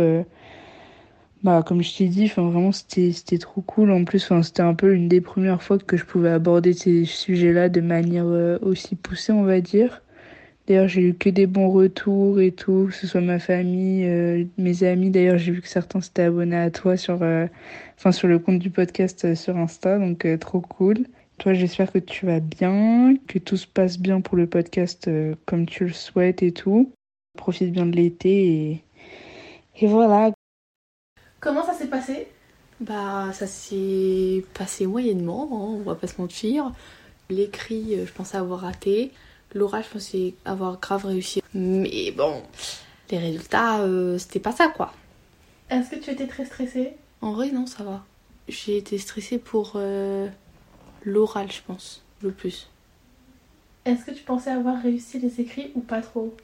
Bah, 1.42 1.62
comme 1.66 1.82
je 1.82 1.96
t'ai 1.96 2.06
dit, 2.08 2.26
enfin, 2.26 2.42
vraiment, 2.48 2.70
c'était, 2.72 3.12
c'était 3.12 3.38
trop 3.38 3.62
cool. 3.62 3.90
En 3.90 4.04
plus, 4.04 4.22
enfin, 4.24 4.42
c'était 4.42 4.62
un 4.62 4.74
peu 4.74 4.94
une 4.94 5.08
des 5.08 5.20
premières 5.20 5.62
fois 5.62 5.78
que 5.78 5.96
je 5.96 6.04
pouvais 6.04 6.30
aborder 6.30 6.72
ces 6.72 7.04
sujets-là 7.04 7.68
de 7.68 7.80
manière 7.80 8.26
euh, 8.26 8.58
aussi 8.62 8.94
poussée, 8.94 9.32
on 9.32 9.42
va 9.42 9.60
dire. 9.60 10.02
D'ailleurs, 10.66 10.88
j'ai 10.88 11.02
eu 11.02 11.14
que 11.14 11.28
des 11.30 11.46
bons 11.46 11.70
retours 11.70 12.40
et 12.40 12.52
tout, 12.52 12.86
que 12.90 12.94
ce 12.94 13.06
soit 13.08 13.20
ma 13.20 13.40
famille, 13.40 14.04
euh, 14.06 14.44
mes 14.58 14.84
amis. 14.84 15.10
D'ailleurs, 15.10 15.38
j'ai 15.38 15.52
vu 15.52 15.62
que 15.62 15.68
certains 15.68 16.00
s'étaient 16.00 16.22
abonnés 16.24 16.56
à 16.56 16.70
toi 16.70 16.96
sur, 16.96 17.22
euh, 17.22 17.46
sur 18.12 18.28
le 18.28 18.38
compte 18.38 18.60
du 18.60 18.70
podcast 18.70 19.34
sur 19.34 19.56
Insta, 19.56 19.98
donc 19.98 20.26
trop 20.40 20.60
cool. 20.60 21.06
Toi, 21.38 21.54
j'espère 21.54 21.90
que 21.90 21.98
tu 21.98 22.26
vas 22.26 22.40
bien, 22.40 23.16
que 23.26 23.38
tout 23.38 23.56
se 23.56 23.66
passe 23.66 23.98
bien 23.98 24.20
pour 24.20 24.36
le 24.36 24.46
podcast 24.46 25.08
euh, 25.08 25.34
comme 25.46 25.66
tu 25.66 25.84
le 25.86 25.92
souhaites 25.92 26.42
et 26.42 26.52
tout. 26.52 26.92
Profite 27.36 27.72
bien 27.72 27.86
de 27.86 27.96
l'été 27.96 28.46
et, 28.70 28.84
et 29.80 29.86
voilà. 29.88 30.32
Comment 31.42 31.66
ça 31.66 31.74
s'est 31.74 31.88
passé? 31.88 32.28
Bah, 32.80 33.32
ça 33.32 33.48
s'est 33.48 34.44
passé 34.54 34.86
moyennement, 34.86 35.48
hein, 35.50 35.76
on 35.76 35.82
va 35.82 35.96
pas 35.96 36.06
se 36.06 36.20
mentir. 36.20 36.70
L'écrit, 37.30 37.96
euh, 37.96 38.06
je 38.06 38.12
pensais 38.12 38.36
avoir 38.36 38.60
raté. 38.60 39.10
L'oral, 39.52 39.82
je 39.82 39.88
pensais 39.90 40.34
avoir 40.44 40.78
grave 40.78 41.04
réussi. 41.04 41.42
Mais 41.52 42.12
bon, 42.12 42.42
les 43.10 43.18
résultats, 43.18 43.80
euh, 43.80 44.18
c'était 44.18 44.38
pas 44.38 44.52
ça 44.52 44.68
quoi. 44.68 44.92
Est-ce 45.68 45.90
que 45.90 45.96
tu 45.96 46.10
étais 46.10 46.28
très 46.28 46.44
stressée? 46.44 46.92
En 47.20 47.32
vrai, 47.32 47.50
non, 47.50 47.66
ça 47.66 47.82
va. 47.82 48.04
J'ai 48.46 48.76
été 48.76 48.96
stressée 48.98 49.38
pour 49.38 49.72
euh, 49.74 50.28
l'oral, 51.02 51.50
je 51.50 51.60
pense, 51.66 52.02
le 52.22 52.30
plus. 52.30 52.68
Est-ce 53.84 54.04
que 54.04 54.12
tu 54.12 54.22
pensais 54.22 54.50
avoir 54.50 54.80
réussi 54.80 55.18
les 55.18 55.40
écrits 55.40 55.72
ou 55.74 55.80
pas 55.80 56.02
trop? 56.02 56.36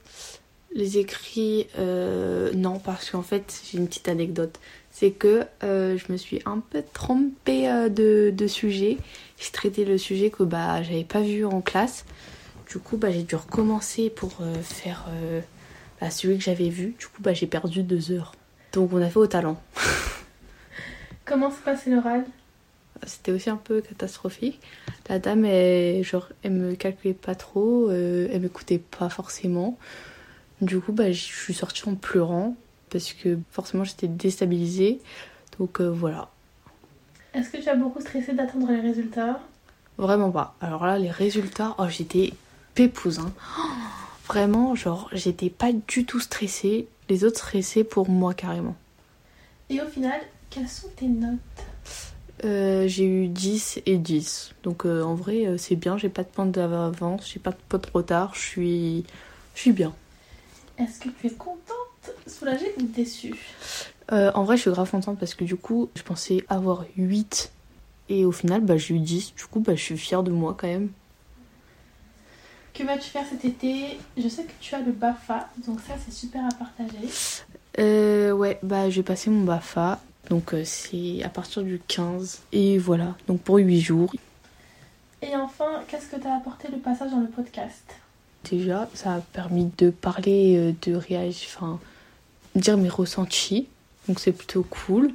Les 0.75 0.99
écrits, 0.99 1.67
euh, 1.79 2.53
non, 2.53 2.79
parce 2.79 3.11
qu'en 3.11 3.23
fait, 3.23 3.63
j'ai 3.65 3.79
une 3.79 3.87
petite 3.87 4.09
anecdote. 4.09 4.59
C'est 4.91 5.11
que 5.11 5.45
euh, 5.63 5.97
je 5.97 6.11
me 6.13 6.17
suis 6.17 6.41
un 6.45 6.61
peu 6.61 6.83
trompée 6.93 7.69
euh, 7.69 7.89
de, 7.89 8.33
de 8.35 8.47
sujet. 8.47 8.99
J'ai 9.39 9.51
traité 9.53 9.85
le 9.85 9.99
sujet 9.99 10.31
que 10.31 10.43
bah, 10.43 10.83
j'avais 10.83 11.05
pas 11.05 11.21
vu 11.21 11.45
en 11.45 11.61
classe. 11.61 12.05
Du 12.71 12.79
coup, 12.79 12.97
bah, 12.97 13.11
j'ai 13.11 13.23
dû 13.23 13.37
recommencer 13.37 14.11
pour 14.11 14.39
euh, 14.41 14.55
faire 14.63 15.07
bah, 16.01 16.11
celui 16.11 16.37
que 16.37 16.45
j'avais 16.45 16.69
vu. 16.69 16.95
Du 16.99 17.07
coup, 17.07 17.23
bah, 17.23 17.33
j'ai 17.33 17.47
perdu 17.47 17.83
deux 17.83 18.11
heures. 18.11 18.33
Donc, 18.73 18.93
on 18.93 19.01
a 19.01 19.09
fait 19.09 19.19
au 19.19 19.27
talent. 19.27 19.61
Comment 21.25 21.51
s'est 21.51 21.63
passé 21.65 21.91
l'oral? 21.91 22.25
C'était 23.07 23.31
aussi 23.31 23.49
un 23.49 23.57
peu 23.57 23.81
catastrophique. 23.81 24.61
La 25.09 25.19
dame, 25.19 25.45
elle, 25.45 26.03
genre, 26.03 26.29
elle 26.43 26.53
me 26.53 26.75
calculait 26.75 27.15
pas 27.15 27.37
trop, 27.37 27.91
elle 27.91 28.41
m'écoutait 28.41 28.79
pas 28.79 29.09
forcément. 29.09 29.79
Du 30.61 30.81
coup, 30.81 30.93
bah, 30.93 31.13
je 31.13 31.21
suis 31.21 31.55
sortie 31.55 31.89
en 31.89 31.95
pleurant 31.95 32.57
parce 32.91 33.13
que 33.13 33.39
forcément 33.51 33.85
j'étais 33.85 34.09
déstabilisée. 34.09 35.01
Donc 35.59 35.81
euh, 35.81 35.89
voilà, 35.91 36.31
Est-ce 37.35 37.51
que 37.51 37.57
tu 37.59 37.69
as 37.69 37.75
beaucoup 37.77 38.01
stressé 38.01 38.33
d'attendre 38.35 38.71
les 38.73 38.81
résultats? 38.81 39.41
Vraiment 39.99 40.31
pas. 40.31 40.55
Alors 40.61 40.87
là, 40.87 40.99
les 40.99 41.11
résultats, 41.11 41.75
oh, 41.79 41.89
j'étais 41.89 42.33
pépouse. 42.75 43.19
hein. 43.19 43.33
Oh, 43.59 43.63
vraiment, 44.27 44.75
genre, 44.75 45.09
j'étais 45.13 45.51
pas 45.51 45.73
du 45.73 46.05
tout 46.07 46.21
stressée. 46.21 46.89
Les 47.09 47.25
autres 47.25 47.39
stressés 47.39 47.85
pour 47.85 48.09
moi 48.09 48.35
carrément. 48.35 48.77
Et 49.71 49.81
au 49.81 49.87
final, 49.89 50.21
quelles 50.51 50.69
sont 50.69 50.89
tes 50.97 51.07
notes? 51.09 51.39
Euh, 52.45 52.87
j'ai 52.87 53.05
eu 53.05 53.29
10 53.29 53.81
et 53.87 53.99
10. 53.99 54.55
Donc 54.63 54.87
euh, 54.87 55.03
en 55.03 55.15
vrai, 55.15 55.57
c'est 55.59 55.75
bien, 55.77 55.99
j'ai 55.99 56.09
pas 56.09 56.23
de 56.23 56.29
points 56.29 56.47
d'avance, 56.47 57.29
j'ai 57.33 57.41
pas 57.41 57.51
de 57.51 57.57
points 57.69 57.81
de 57.81 57.89
retard, 57.93 58.35
je 58.35 58.41
suis, 58.41 59.05
je 59.55 59.61
suis 59.61 59.73
bien. 59.73 59.95
Est-ce 60.79 61.01
que 61.01 61.09
tu 61.09 61.27
es 61.27 61.31
contente, 61.31 61.59
soulagée 62.27 62.73
ou 62.79 62.83
déçue 62.83 63.35
Euh, 64.11 64.31
en 64.35 64.45
vrai, 64.45 64.57
je 64.57 64.63
suis 64.63 64.71
grave 64.71 64.91
contente 64.91 65.19
parce 65.19 65.35
que 65.35 65.45
du 65.45 65.57
coup, 65.57 65.91
je 65.95 66.03
pensais 66.03 66.45
avoir 66.49 66.85
8 66.97 67.51
et 68.09 68.25
au 68.25 68.33
final, 68.33 68.63
bah, 68.63 68.77
j'ai 68.79 68.95
eu 68.95 69.01
10. 69.01 69.35
Du 69.37 69.45
coup, 69.45 69.61
bah, 69.61 69.75
je 69.75 69.83
suis 69.83 69.99
fière 69.99 70.23
de 70.23 70.31
moi 70.31 70.57
quand 70.59 70.67
même. 70.67 70.89
Que 72.73 72.85
vas-tu 72.85 73.11
faire 73.11 73.25
cet 73.29 73.45
été? 73.45 73.99
Je 74.17 74.29
sais 74.29 74.45
que 74.45 74.53
tu 74.61 74.75
as 74.75 74.81
le 74.81 74.93
BAFA, 74.93 75.49
donc 75.67 75.81
ça 75.81 75.95
c'est 76.05 76.13
super 76.15 76.45
à 76.45 76.55
partager. 76.55 77.09
Euh, 77.79 78.33
ouais, 78.33 78.59
bah, 78.63 78.89
j'ai 78.89 79.03
passé 79.03 79.31
mon 79.31 79.45
BAFA. 79.45 80.01
Donc, 80.31 80.53
euh, 80.53 80.63
c'est 80.65 81.23
à 81.23 81.29
partir 81.29 81.63
du 81.63 81.81
15. 81.89 82.41
Et 82.53 82.79
voilà, 82.79 83.17
donc 83.27 83.41
pour 83.41 83.57
8 83.57 83.81
jours. 83.81 84.13
Et 85.23 85.35
enfin, 85.35 85.83
qu'est-ce 85.89 86.07
que 86.07 86.17
t'as 86.17 86.37
apporté 86.37 86.69
le 86.71 86.79
passage 86.79 87.11
dans 87.11 87.21
le 87.21 87.29
podcast? 87.29 87.85
Déjà, 88.49 88.89
ça 88.95 89.15
a 89.15 89.21
permis 89.21 89.71
de 89.79 89.91
parler, 89.91 90.75
de 90.83 90.95
réagir, 90.95 91.49
enfin, 91.57 91.81
dire 92.59 92.77
mes 92.77 92.89
ressentis. 92.89 93.69
Donc, 94.07 94.21
c'est 94.21 94.33
plutôt 94.33 94.63
cool. 94.63 95.13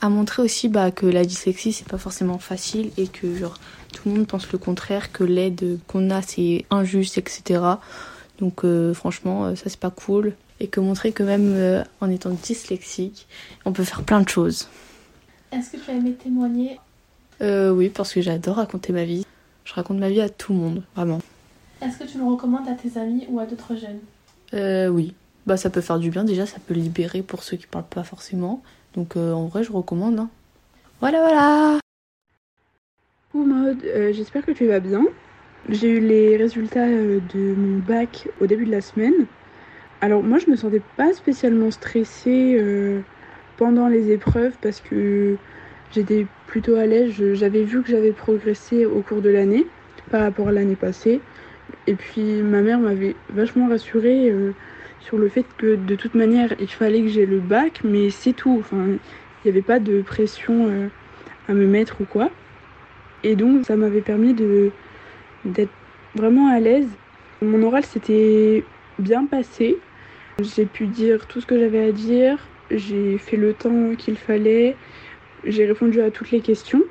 À 0.00 0.08
montrer 0.08 0.42
aussi 0.42 0.68
bah, 0.68 0.90
que 0.90 1.06
la 1.06 1.24
dyslexie, 1.24 1.72
c'est 1.72 1.88
pas 1.88 1.98
forcément 1.98 2.38
facile 2.38 2.90
et 2.96 3.06
que 3.06 3.36
genre, 3.36 3.58
tout 3.92 4.08
le 4.08 4.16
monde 4.16 4.26
pense 4.26 4.50
le 4.50 4.58
contraire, 4.58 5.12
que 5.12 5.24
l'aide 5.24 5.78
qu'on 5.86 6.10
a, 6.10 6.22
c'est 6.22 6.64
injuste, 6.70 7.18
etc. 7.18 7.60
Donc, 8.38 8.64
euh, 8.64 8.94
franchement, 8.94 9.46
euh, 9.46 9.54
ça, 9.54 9.64
c'est 9.68 9.78
pas 9.78 9.90
cool. 9.90 10.34
Et 10.60 10.68
que 10.68 10.80
montrer 10.80 11.12
que 11.12 11.22
même 11.22 11.52
euh, 11.54 11.84
en 12.00 12.10
étant 12.10 12.30
dyslexique, 12.30 13.26
on 13.64 13.72
peut 13.72 13.84
faire 13.84 14.02
plein 14.02 14.20
de 14.20 14.28
choses. 14.28 14.68
Est-ce 15.52 15.72
que 15.72 15.76
tu 15.76 15.90
as 15.90 15.94
aimé 15.94 16.12
témoigner? 16.12 16.78
Euh, 17.42 17.70
oui, 17.70 17.88
parce 17.88 18.12
que 18.12 18.20
j'adore 18.20 18.56
raconter 18.56 18.92
ma 18.92 19.04
vie. 19.04 19.26
Je 19.64 19.74
raconte 19.74 19.98
ma 19.98 20.08
vie 20.08 20.20
à 20.20 20.28
tout 20.28 20.52
le 20.52 20.58
monde, 20.58 20.82
vraiment. 20.96 21.20
Est-ce 21.80 21.98
que 21.98 22.04
tu 22.04 22.18
le 22.18 22.24
recommandes 22.24 22.68
à 22.68 22.74
tes 22.74 22.98
amis 22.98 23.26
ou 23.28 23.40
à 23.40 23.46
d'autres 23.46 23.74
jeunes? 23.74 24.00
Euh, 24.54 24.88
oui, 24.88 25.14
bah 25.46 25.56
ça 25.56 25.70
peut 25.70 25.80
faire 25.80 25.98
du 25.98 26.10
bien 26.10 26.24
déjà, 26.24 26.46
ça 26.46 26.58
peut 26.66 26.74
libérer 26.74 27.22
pour 27.22 27.42
ceux 27.42 27.56
qui 27.56 27.66
parlent 27.66 27.84
pas 27.88 28.04
forcément. 28.04 28.62
Donc 28.94 29.16
euh, 29.16 29.32
en 29.32 29.46
vrai, 29.46 29.62
je 29.64 29.72
recommande. 29.72 30.18
hein. 30.18 30.30
Voilà, 31.00 31.20
voilà. 31.20 31.78
Coucou 33.32 33.44
Maud, 33.44 33.78
euh, 33.84 34.12
j'espère 34.12 34.44
que 34.44 34.52
tu 34.52 34.66
vas 34.66 34.80
bien. 34.80 35.04
J'ai 35.68 35.88
eu 35.88 36.00
les 36.00 36.36
résultats 36.36 36.86
euh, 36.86 37.20
de 37.34 37.54
mon 37.54 37.78
bac 37.78 38.28
au 38.40 38.46
début 38.46 38.66
de 38.66 38.70
la 38.70 38.80
semaine. 38.80 39.26
Alors 40.00 40.22
moi 40.22 40.38
je 40.38 40.50
me 40.50 40.56
sentais 40.56 40.82
pas 40.96 41.12
spécialement 41.12 41.70
stressée 41.70 42.60
pendant 43.56 43.86
les 43.86 44.10
épreuves 44.10 44.54
parce 44.60 44.80
que 44.80 45.36
j'étais 45.92 46.26
plutôt 46.48 46.74
à 46.74 46.86
l'aise. 46.86 47.12
J'avais 47.34 47.62
vu 47.62 47.82
que 47.82 47.88
j'avais 47.88 48.10
progressé 48.10 48.84
au 48.84 49.02
cours 49.02 49.22
de 49.22 49.28
l'année 49.30 49.64
par 50.10 50.22
rapport 50.22 50.48
à 50.48 50.52
l'année 50.52 50.74
passée. 50.74 51.20
Et 51.86 51.94
puis 51.94 52.42
ma 52.42 52.62
mère 52.62 52.80
m'avait 52.80 53.14
vachement 53.30 53.68
rassurée 53.68 54.34
sur 55.04 55.18
le 55.18 55.28
fait 55.28 55.46
que 55.58 55.76
de 55.76 55.94
toute 55.96 56.14
manière 56.14 56.54
il 56.60 56.68
fallait 56.68 57.02
que 57.02 57.08
j'ai 57.08 57.26
le 57.26 57.40
bac, 57.40 57.80
mais 57.84 58.10
c'est 58.10 58.32
tout. 58.32 58.56
Enfin, 58.60 58.86
il 58.86 58.98
n'y 59.44 59.50
avait 59.50 59.62
pas 59.62 59.78
de 59.78 60.02
pression 60.02 60.68
euh, 60.68 60.88
à 61.48 61.54
me 61.54 61.66
mettre 61.66 62.00
ou 62.00 62.04
quoi. 62.04 62.30
Et 63.24 63.36
donc 63.36 63.66
ça 63.66 63.76
m'avait 63.76 64.00
permis 64.00 64.34
de 64.34 64.70
d'être 65.44 65.72
vraiment 66.14 66.48
à 66.48 66.60
l'aise. 66.60 66.88
Mon 67.40 67.62
oral 67.62 67.84
s'était 67.84 68.64
bien 68.98 69.26
passé. 69.26 69.78
J'ai 70.40 70.66
pu 70.66 70.86
dire 70.86 71.26
tout 71.26 71.40
ce 71.40 71.46
que 71.46 71.58
j'avais 71.58 71.84
à 71.88 71.92
dire. 71.92 72.38
J'ai 72.70 73.18
fait 73.18 73.36
le 73.36 73.52
temps 73.52 73.94
qu'il 73.96 74.16
fallait. 74.16 74.76
J'ai 75.44 75.66
répondu 75.66 76.00
à 76.00 76.10
toutes 76.10 76.30
les 76.30 76.40
questions. 76.40 76.82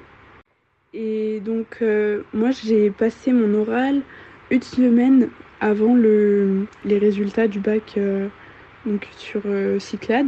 Et 0.93 1.39
donc 1.39 1.77
euh, 1.81 2.23
moi 2.33 2.51
j'ai 2.51 2.89
passé 2.91 3.31
mon 3.31 3.53
oral 3.61 4.01
une 4.49 4.61
semaine 4.61 5.29
avant 5.61 5.93
le, 5.93 6.65
les 6.83 6.97
résultats 6.97 7.47
du 7.47 7.59
bac 7.59 7.93
euh, 7.97 8.27
donc 8.85 9.07
sur 9.17 9.41
euh, 9.45 9.79
Cyclade. 9.79 10.27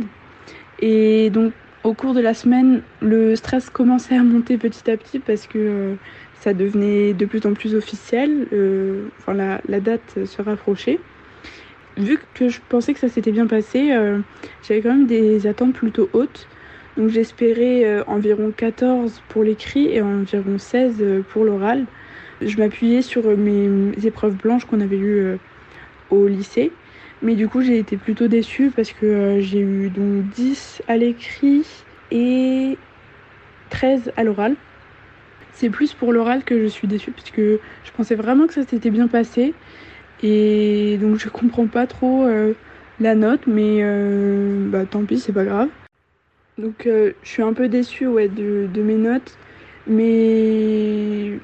Et 0.79 1.29
donc 1.29 1.53
au 1.83 1.93
cours 1.93 2.13
de 2.13 2.21
la 2.21 2.33
semaine, 2.33 2.81
le 3.01 3.35
stress 3.35 3.69
commençait 3.69 4.15
à 4.15 4.23
monter 4.23 4.57
petit 4.57 4.89
à 4.89 4.95
petit 4.95 5.19
parce 5.19 5.47
que 5.47 5.57
euh, 5.57 5.95
ça 6.39 6.53
devenait 6.53 7.13
de 7.13 7.25
plus 7.25 7.45
en 7.45 7.53
plus 7.53 7.75
officiel. 7.75 8.47
enfin, 9.19 9.33
la, 9.33 9.79
date 9.79 10.25
se 10.25 10.41
rapprochait. 10.41 10.99
Vu 11.97 12.19
que 12.33 12.49
je 12.49 12.59
pensais 12.69 12.93
que 12.93 12.99
ça 12.99 13.07
s'était 13.07 13.31
bien 13.31 13.47
passé, 13.47 13.95
j'avais 14.67 14.81
quand 14.81 14.89
même 14.89 15.05
des 15.05 15.47
attentes 15.47 15.73
plutôt 15.73 16.09
hautes. 16.11 16.47
Donc 16.97 17.09
j'espérais 17.09 18.03
environ 18.07 18.51
14 18.55 19.21
pour 19.29 19.43
l'écrit 19.43 19.87
et 19.87 20.01
environ 20.01 20.57
16 20.57 20.97
euh, 20.99 21.21
pour 21.21 21.43
l'oral. 21.43 21.85
Je 22.45 22.57
m'appuyais 22.57 23.01
sur 23.01 23.25
euh, 23.25 23.35
mes 23.35 24.05
épreuves 24.05 24.35
blanches 24.35 24.65
qu'on 24.65 24.81
avait 24.81 24.97
eues 24.97 25.19
euh, 25.19 25.37
au 26.09 26.27
lycée. 26.27 26.71
Mais 27.21 27.35
du 27.35 27.47
coup, 27.47 27.61
j'ai 27.61 27.79
été 27.79 27.97
plutôt 27.97 28.27
déçue 28.27 28.71
parce 28.75 28.91
que 28.91 29.05
euh, 29.05 29.41
j'ai 29.41 29.59
eu 29.59 29.89
donc 29.89 30.29
10 30.31 30.81
à 30.87 30.97
l'écrit 30.97 31.65
et 32.11 32.77
13 33.69 34.11
à 34.17 34.23
l'oral. 34.23 34.55
C'est 35.53 35.69
plus 35.69 35.93
pour 35.93 36.11
l'oral 36.11 36.43
que 36.43 36.61
je 36.61 36.67
suis 36.67 36.87
déçue 36.87 37.11
parce 37.11 37.29
que 37.29 37.59
je 37.83 37.91
pensais 37.91 38.15
vraiment 38.15 38.47
que 38.47 38.53
ça 38.53 38.63
s'était 38.63 38.89
bien 38.89 39.07
passé. 39.07 39.53
Et 40.21 40.97
donc, 40.99 41.17
je 41.17 41.29
comprends 41.29 41.67
pas 41.67 41.85
trop 41.85 42.25
la 42.99 43.13
note, 43.13 43.41
mais 43.45 43.83
bah 44.69 44.85
tant 44.85 45.03
pis, 45.03 45.19
c'est 45.19 45.33
pas 45.33 45.43
grave. 45.43 45.67
Donc, 46.57 46.85
je 46.85 47.13
suis 47.23 47.43
un 47.43 47.53
peu 47.53 47.67
déçue 47.67 48.07
ouais, 48.07 48.29
de, 48.29 48.67
de 48.73 48.81
mes 48.81 48.95
notes, 48.95 49.37
mais 49.85 51.39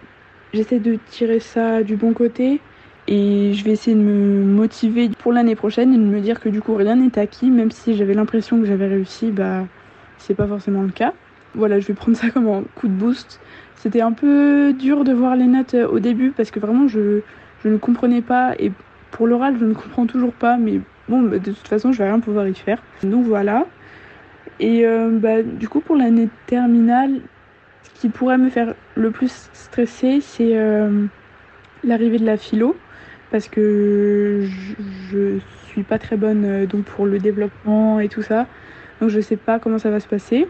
j'essaie 0.54 0.80
de 0.80 0.98
tirer 1.10 1.40
ça 1.40 1.84
du 1.84 1.96
bon 1.96 2.14
côté. 2.14 2.62
Et 3.08 3.54
je 3.54 3.64
vais 3.66 3.72
essayer 3.72 3.96
de 3.96 4.02
me 4.02 4.44
motiver 4.44 5.10
pour 5.18 5.34
l'année 5.34 5.56
prochaine 5.56 5.94
et 5.94 5.98
de 5.98 6.04
me 6.04 6.20
dire 6.20 6.40
que 6.40 6.48
du 6.48 6.62
coup 6.62 6.76
rien 6.76 6.96
n'est 6.96 7.18
acquis, 7.18 7.50
même 7.50 7.72
si 7.72 7.96
j'avais 7.96 8.14
l'impression 8.14 8.60
que 8.60 8.66
j'avais 8.66 8.86
réussi, 8.86 9.32
bah 9.32 9.66
c'est 10.20 10.36
pas 10.36 10.46
forcément 10.46 10.84
le 10.84 10.92
cas. 10.92 11.14
Voilà, 11.56 11.80
je 11.80 11.88
vais 11.88 11.96
prendre 11.96 12.16
ça 12.16 12.30
comme 12.30 12.48
un 12.48 12.64
coup 12.76 12.88
de 12.88 12.94
boost. 12.94 13.40
C'était 13.76 14.02
un 14.02 14.12
peu 14.12 14.74
dur 14.74 15.04
de 15.04 15.14
voir 15.14 15.36
les 15.36 15.48
notes 15.48 15.74
euh, 15.74 15.88
au 15.88 16.00
début 16.00 16.32
parce 16.32 16.52
que 16.52 16.60
vraiment 16.60 16.88
je, 16.88 17.22
je 17.64 17.70
ne 17.70 17.78
comprenais 17.78 18.22
pas 18.22 18.54
et 18.60 18.72
pour 19.10 19.26
l'oral 19.26 19.56
je 19.60 19.66
ne 19.66 19.74
comprends 19.74 20.06
toujours 20.06 20.34
pas, 20.34 20.58
mais 20.58 20.80
bon, 21.08 21.24
bah, 21.24 21.40
de 21.40 21.52
toute 21.52 21.68
façon 21.68 21.92
je 21.92 21.98
vais 21.98 22.10
rien 22.10 22.20
pouvoir 22.20 22.48
y 22.48 22.54
faire. 22.54 22.80
Donc 23.02 23.26
voilà. 23.26 23.66
Et 24.60 24.86
euh, 24.86 25.18
bah, 25.18 25.42
du 25.42 25.68
coup 25.68 25.80
pour 25.80 25.96
l'année 25.96 26.30
terminale, 26.46 27.22
Ce 27.84 28.02
qui 28.02 28.10
pourrait 28.10 28.38
me 28.38 28.50
faire 28.50 28.76
le 28.96 29.12
plus 29.12 29.50
stresser, 29.54 30.20
c'est 30.22 30.58
euh, 30.58 31.06
l'arrivée 31.84 32.18
de 32.18 32.26
la 32.26 32.38
philo, 32.38 32.76
parce 33.32 33.48
que 33.48 34.42
je, 34.44 34.76
je 35.12 35.40
suis 35.68 35.84
pas 35.84 36.00
très 36.00 36.18
bonne 36.18 36.46
euh, 36.46 36.66
donc 36.66 36.86
pour 36.86 37.06
le 37.06 37.20
développement 37.20 38.00
et 38.00 38.10
tout 38.10 38.22
ça. 38.22 38.48
Donc 39.02 39.10
je 39.10 39.20
sais 39.20 39.38
pas 39.38 39.60
comment 39.60 39.78
ça 39.78 39.90
va 39.90 40.00
se 40.00 40.08
passer. 40.08 40.48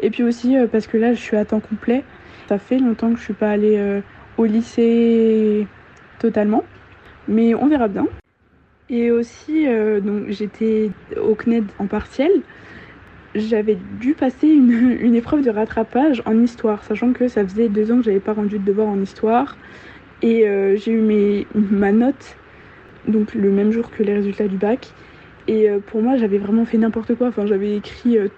Et 0.00 0.10
puis 0.10 0.22
aussi 0.22 0.56
euh, 0.56 0.66
parce 0.66 0.86
que 0.86 0.96
là 0.96 1.12
je 1.12 1.20
suis 1.20 1.36
à 1.36 1.44
temps 1.44 1.60
complet. 1.60 2.04
Ça 2.48 2.58
fait 2.58 2.78
longtemps 2.78 3.12
que 3.12 3.18
je 3.18 3.24
suis 3.24 3.34
pas 3.34 3.50
allée 3.50 4.00
au 4.36 4.44
lycée 4.44 5.68
totalement. 6.18 6.64
Mais 7.28 7.54
on 7.54 7.68
verra 7.68 7.86
bien. 7.86 8.08
Et 8.88 9.12
aussi, 9.12 9.66
donc 10.02 10.30
j'étais 10.30 10.90
au 11.16 11.36
CNED 11.36 11.64
en 11.78 11.86
partiel. 11.86 12.32
J'avais 13.34 13.78
dû 14.00 14.14
passer 14.14 14.48
une, 14.48 14.98
une, 15.00 15.14
épreuve 15.14 15.42
de 15.42 15.50
rattrapage 15.50 16.22
en 16.26 16.38
histoire, 16.42 16.82
sachant 16.84 17.12
que 17.12 17.28
ça 17.28 17.46
faisait 17.46 17.68
deux 17.68 17.92
ans 17.92 17.98
que 17.98 18.04
j'avais 18.04 18.20
pas 18.20 18.32
rendu 18.32 18.58
de 18.58 18.64
devoir 18.64 18.88
en 18.88 19.00
histoire. 19.00 19.56
Et 20.22 20.46
euh, 20.48 20.76
j'ai 20.76 20.92
eu 20.92 21.00
mes, 21.00 21.46
ma 21.54 21.92
note 21.92 22.36
donc 23.06 23.34
le 23.34 23.50
même 23.50 23.72
jour 23.72 23.90
que 23.90 24.02
les 24.02 24.14
résultats 24.14 24.48
du 24.48 24.56
bac. 24.56 24.92
Et 25.48 25.68
euh, 25.68 25.78
pour 25.84 26.02
moi, 26.02 26.16
j'avais 26.16 26.38
vraiment 26.38 26.64
fait 26.64 26.78
n'importe 26.78 27.14
quoi. 27.14 27.28
Enfin, 27.28 27.46
j'avais 27.46 27.76
écrit 27.76 28.18
euh, 28.18 28.28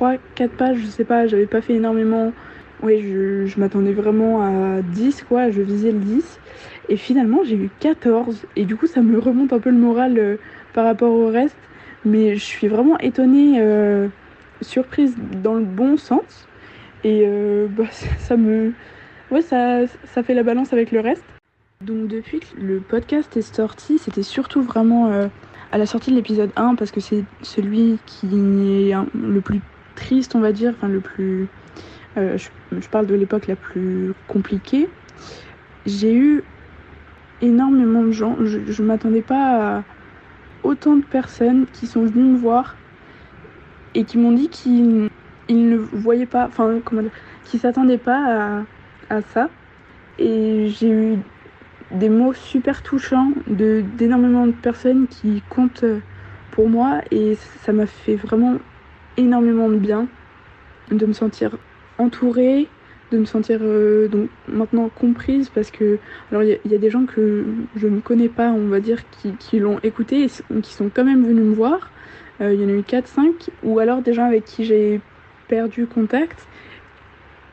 3-4 0.00 0.48
pages, 0.48 0.78
je 0.78 0.86
sais 0.86 1.04
pas, 1.04 1.26
j'avais 1.26 1.46
pas 1.46 1.60
fait 1.60 1.74
énormément. 1.74 2.32
Ouais, 2.82 2.98
je, 2.98 3.46
je 3.46 3.60
m'attendais 3.60 3.92
vraiment 3.92 4.42
à 4.42 4.82
10, 4.82 5.24
quoi, 5.28 5.50
je 5.50 5.62
visais 5.62 5.92
le 5.92 5.98
10. 5.98 6.40
Et 6.88 6.96
finalement, 6.96 7.44
j'ai 7.44 7.56
eu 7.56 7.70
14. 7.80 8.44
Et 8.56 8.64
du 8.64 8.76
coup, 8.76 8.86
ça 8.86 9.02
me 9.02 9.18
remonte 9.18 9.52
un 9.52 9.60
peu 9.60 9.70
le 9.70 9.78
moral 9.78 10.18
euh, 10.18 10.36
par 10.74 10.84
rapport 10.84 11.12
au 11.12 11.28
reste. 11.28 11.56
Mais 12.04 12.34
je 12.34 12.44
suis 12.44 12.66
vraiment 12.66 12.98
étonnée, 12.98 13.60
surprise 14.62 15.14
dans 15.42 15.54
le 15.54 15.64
bon 15.64 15.96
sens. 15.96 16.48
Et 17.04 17.24
euh, 17.26 17.68
bah, 17.68 17.84
ça, 18.18 18.36
me. 18.36 18.72
Ouais, 19.30 19.42
ça, 19.42 19.86
ça 20.04 20.22
fait 20.22 20.34
la 20.34 20.42
balance 20.42 20.72
avec 20.72 20.92
le 20.92 21.00
reste. 21.00 21.24
Donc 21.84 22.06
depuis 22.06 22.40
que 22.40 22.60
le 22.60 22.78
podcast 22.78 23.36
est 23.36 23.54
sorti, 23.54 23.98
c'était 23.98 24.22
surtout 24.22 24.62
vraiment 24.62 25.08
euh, 25.08 25.26
à 25.72 25.78
la 25.78 25.86
sortie 25.86 26.10
de 26.10 26.16
l'épisode 26.16 26.50
1 26.54 26.76
parce 26.76 26.92
que 26.92 27.00
c'est 27.00 27.24
celui 27.42 27.98
qui 28.06 28.26
est 28.26 28.94
le 29.14 29.40
plus 29.40 29.60
triste, 29.96 30.36
on 30.36 30.40
va 30.40 30.52
dire, 30.52 30.74
enfin 30.76 30.88
le 30.88 31.00
plus... 31.00 31.48
Euh, 32.16 32.38
je, 32.38 32.50
je, 32.78 32.88
parle 32.88 33.06
de 33.06 33.14
l'époque 33.14 33.48
la 33.48 33.56
plus 33.56 34.12
compliquée. 34.28 34.88
J'ai 35.84 36.14
eu 36.14 36.44
énormément 37.40 38.02
de 38.02 38.12
gens, 38.12 38.36
je 38.44 38.58
ne 38.58 38.86
m'attendais 38.86 39.22
pas 39.22 39.78
à 39.78 39.84
autant 40.62 40.94
de 40.94 41.04
personnes 41.04 41.66
qui 41.72 41.88
sont 41.88 42.04
venues 42.04 42.32
me 42.32 42.38
voir 42.38 42.76
et 43.94 44.04
qui 44.04 44.18
m'ont 44.18 44.32
dit 44.32 44.48
qu'ils 44.48 45.08
ne 45.48 45.76
voyaient 45.76 46.26
pas, 46.26 46.46
enfin 46.46 46.80
comment 46.84 47.02
dire, 47.02 47.10
qu'ils 47.44 47.60
s'attendaient 47.60 47.98
pas 47.98 48.64
à, 49.10 49.22
ça. 49.22 49.50
Et 50.18 50.68
j'ai 50.68 50.90
eu 50.90 51.18
des 51.90 52.08
mots 52.08 52.32
super 52.32 52.82
touchants 52.82 53.32
de 53.46 53.82
d'énormément 53.98 54.46
de 54.46 54.52
personnes 54.52 55.06
qui 55.06 55.42
comptent 55.50 55.84
pour 56.50 56.68
moi 56.68 57.00
et 57.10 57.36
ça 57.62 57.72
m'a 57.72 57.86
fait 57.86 58.16
vraiment 58.16 58.56
énormément 59.18 59.68
de 59.68 59.76
bien 59.76 60.06
de 60.90 61.06
me 61.06 61.12
sentir 61.12 61.56
entourée, 61.98 62.68
de 63.10 63.18
me 63.18 63.24
sentir 63.24 63.58
euh, 63.62 64.08
donc 64.08 64.30
maintenant 64.48 64.88
comprise 64.88 65.50
parce 65.50 65.70
que 65.70 65.98
alors 66.30 66.42
il 66.42 66.58
y, 66.64 66.68
y, 66.68 66.74
a 66.74 66.78
des 66.78 66.90
gens 66.90 67.04
que 67.04 67.44
je 67.76 67.86
ne 67.86 68.00
connais 68.00 68.28
pas, 68.28 68.50
on 68.50 68.68
va 68.68 68.80
dire, 68.80 68.98
qui, 69.10 69.32
qui 69.32 69.58
l'ont 69.58 69.78
écouté 69.82 70.24
et 70.24 70.60
qui 70.62 70.72
sont 70.72 70.90
quand 70.92 71.04
même 71.04 71.24
venus 71.24 71.44
me 71.44 71.54
voir. 71.54 71.91
Euh, 72.42 72.54
il 72.54 72.60
y 72.60 72.64
en 72.64 72.68
a 72.68 72.72
eu 72.72 72.80
4-5 72.80 73.48
ou 73.62 73.78
alors 73.78 74.02
des 74.02 74.12
gens 74.12 74.24
avec 74.24 74.44
qui 74.44 74.64
j'ai 74.64 75.00
perdu 75.48 75.86
contact. 75.86 76.46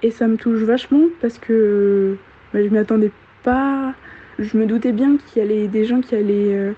Et 0.01 0.11
ça 0.11 0.27
me 0.27 0.37
touche 0.37 0.61
vachement 0.61 1.05
parce 1.21 1.37
que 1.37 2.17
bah, 2.53 2.63
je 2.63 2.69
m'y 2.69 2.77
attendais 2.77 3.11
pas. 3.43 3.93
Je 4.39 4.57
me 4.57 4.65
doutais 4.65 4.91
bien 4.91 5.17
qu'il 5.17 5.41
y 5.41 5.45
allait 5.45 5.67
des 5.67 5.85
gens 5.85 6.01
qui 6.01 6.15
allaient 6.15 6.53
euh, 6.55 6.73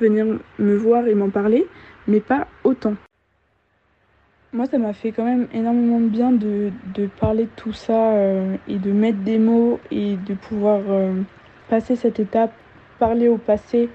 venir 0.00 0.26
me 0.58 0.76
voir 0.76 1.06
et 1.06 1.14
m'en 1.14 1.28
parler, 1.28 1.66
mais 2.08 2.20
pas 2.20 2.48
autant. 2.64 2.94
Moi, 4.54 4.66
ça 4.66 4.78
m'a 4.78 4.92
fait 4.92 5.12
quand 5.12 5.24
même 5.24 5.46
énormément 5.52 6.00
de 6.00 6.08
bien 6.08 6.32
de, 6.32 6.72
de 6.94 7.06
parler 7.06 7.44
de 7.44 7.50
tout 7.56 7.72
ça 7.72 8.12
euh, 8.12 8.56
et 8.66 8.78
de 8.78 8.90
mettre 8.92 9.18
des 9.18 9.38
mots 9.38 9.78
et 9.90 10.16
de 10.16 10.34
pouvoir 10.34 10.80
passer 11.68 11.96
cette 11.96 12.18
étape, 12.20 12.52
parler 12.98 13.28
au 13.28 13.38
passé 13.38 13.88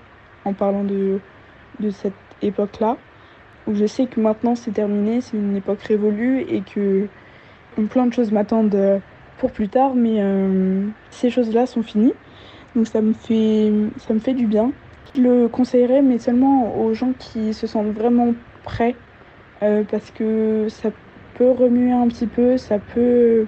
en 0.45 0.53
parlant 0.53 0.83
de, 0.83 1.19
de 1.79 1.89
cette 1.89 2.13
époque-là, 2.41 2.97
où 3.67 3.75
je 3.75 3.85
sais 3.85 4.05
que 4.05 4.19
maintenant 4.19 4.55
c'est 4.55 4.71
terminé, 4.71 5.21
c'est 5.21 5.37
une 5.37 5.55
époque 5.55 5.81
révolue 5.81 6.41
et 6.41 6.61
que 6.61 7.07
plein 7.89 8.07
de 8.07 8.13
choses 8.13 8.31
m'attendent 8.31 9.01
pour 9.37 9.51
plus 9.51 9.69
tard, 9.69 9.93
mais 9.93 10.23
ces 11.11 11.29
choses-là 11.29 11.67
sont 11.67 11.83
finies. 11.83 12.13
Donc 12.77 12.87
ça 12.87 13.01
me 13.01 13.13
fait, 13.13 13.71
ça 13.97 14.13
me 14.13 14.19
fait 14.19 14.33
du 14.33 14.45
bien. 14.45 14.71
Je 15.15 15.21
le 15.21 15.47
conseillerais, 15.47 16.03
mais 16.03 16.19
seulement 16.19 16.79
aux 16.79 16.93
gens 16.93 17.11
qui 17.17 17.53
se 17.55 17.65
sentent 17.65 17.91
vraiment 17.91 18.35
prêts, 18.63 18.95
euh, 19.63 19.83
parce 19.89 20.11
que 20.11 20.67
ça 20.69 20.89
peut 21.35 21.49
remuer 21.49 21.91
un 21.91 22.07
petit 22.07 22.27
peu, 22.27 22.57
ça 22.57 22.77
peut... 22.77 23.47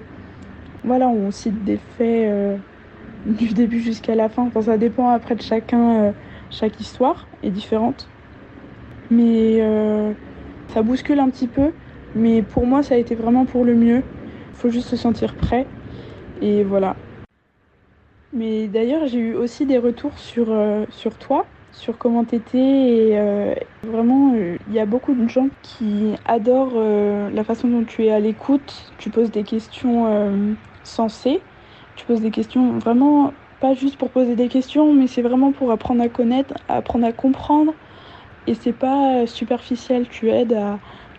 Voilà, 0.82 1.08
on 1.08 1.30
cite 1.30 1.62
des 1.62 1.76
faits 1.76 2.28
euh, 2.28 2.56
du 3.26 3.48
début 3.48 3.80
jusqu'à 3.80 4.16
la 4.16 4.28
fin. 4.28 4.50
Ça 4.60 4.78
dépend 4.78 5.10
après 5.10 5.36
de 5.36 5.42
chacun, 5.42 6.02
euh, 6.02 6.12
chaque 6.50 6.80
histoire 6.80 7.28
est 7.44 7.50
différente. 7.50 8.09
Mais 9.10 9.60
euh, 9.62 10.14
ça 10.68 10.82
bouscule 10.82 11.20
un 11.20 11.30
petit 11.30 11.48
peu, 11.48 11.74
mais 12.14 12.42
pour 12.42 12.66
moi, 12.66 12.82
ça 12.82 12.94
a 12.94 12.98
été 12.98 13.14
vraiment 13.14 13.46
pour 13.46 13.64
le 13.64 13.74
mieux. 13.74 14.10
Il 14.54 14.56
faut 14.56 14.70
juste 14.70 14.88
se 14.88 14.96
sentir 14.96 15.36
prêt. 15.36 15.72
Et 16.36 16.64
voilà, 16.64 17.02
mais 18.32 18.68
d'ailleurs, 18.68 19.06
j'ai 19.08 19.18
eu 19.18 19.34
aussi 19.34 19.66
des 19.66 19.78
retours 19.78 20.18
sur, 20.18 20.50
euh, 20.52 20.86
toi, 21.18 21.52
sur 21.72 21.98
comment 21.98 22.24
t'étais. 22.24 22.58
Et 22.58 23.18
euh, 23.18 23.54
vraiment, 23.84 24.34
il 24.34 24.72
y 24.72 24.78
a 24.78 24.86
beaucoup 24.86 25.14
de 25.14 25.28
gens 25.28 25.50
qui 25.62 26.14
adorent 26.24 26.78
la 26.78 27.44
façon 27.44 27.68
dont 27.68 27.84
tu 27.84 28.04
es 28.06 28.10
à 28.10 28.20
l'écoute. 28.20 28.94
Tu 28.98 29.10
poses 29.10 29.30
des 29.32 29.44
questions 29.44 30.56
sensées. 30.84 31.46
Tu 31.96 32.06
poses 32.06 32.20
des 32.20 32.30
questions 32.30 32.78
vraiment, 32.78 33.34
pas 33.58 33.74
juste 33.74 33.98
pour 33.98 34.10
poser 34.12 34.36
des 34.36 34.48
questions, 34.48 34.94
mais 34.94 35.06
c'est 35.08 35.22
vraiment 35.22 35.52
pour 35.52 35.70
apprendre 35.72 36.02
à 36.02 36.08
connaître, 36.08 36.54
apprendre 36.68 37.06
à 37.06 37.12
comprendre. 37.12 37.74
Et 38.50 38.54
c'est 38.54 38.72
pas 38.72 39.28
superficiel. 39.28 40.08
Tu 40.08 40.28
aides, 40.28 40.58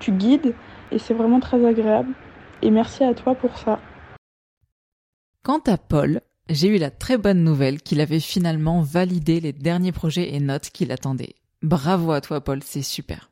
tu 0.02 0.12
guides. 0.12 0.54
Et 0.92 1.00
c'est 1.00 1.14
vraiment 1.14 1.40
très 1.40 1.66
agréable. 1.66 2.14
Et 2.62 2.70
merci 2.72 3.06
à 3.06 3.14
toi 3.14 3.36
pour 3.36 3.58
ça. 3.58 3.80
Quant 5.42 5.62
à 5.66 5.78
Paul, 5.78 6.20
j'ai 6.50 6.68
eu 6.68 6.78
la 6.78 6.92
très 6.92 7.18
bonne 7.18 7.42
nouvelle 7.42 7.82
qu'il 7.82 8.02
avait 8.02 8.20
finalement 8.20 8.82
validé 8.82 9.40
les 9.40 9.54
derniers 9.54 9.94
projets 9.94 10.36
et 10.36 10.42
notes 10.42 10.72
qu'il 10.72 10.92
attendait. 10.92 11.36
Bravo 11.62 12.12
à 12.12 12.20
toi 12.20 12.42
Paul, 12.42 12.62
c'est 12.64 12.82
super. 12.82 13.32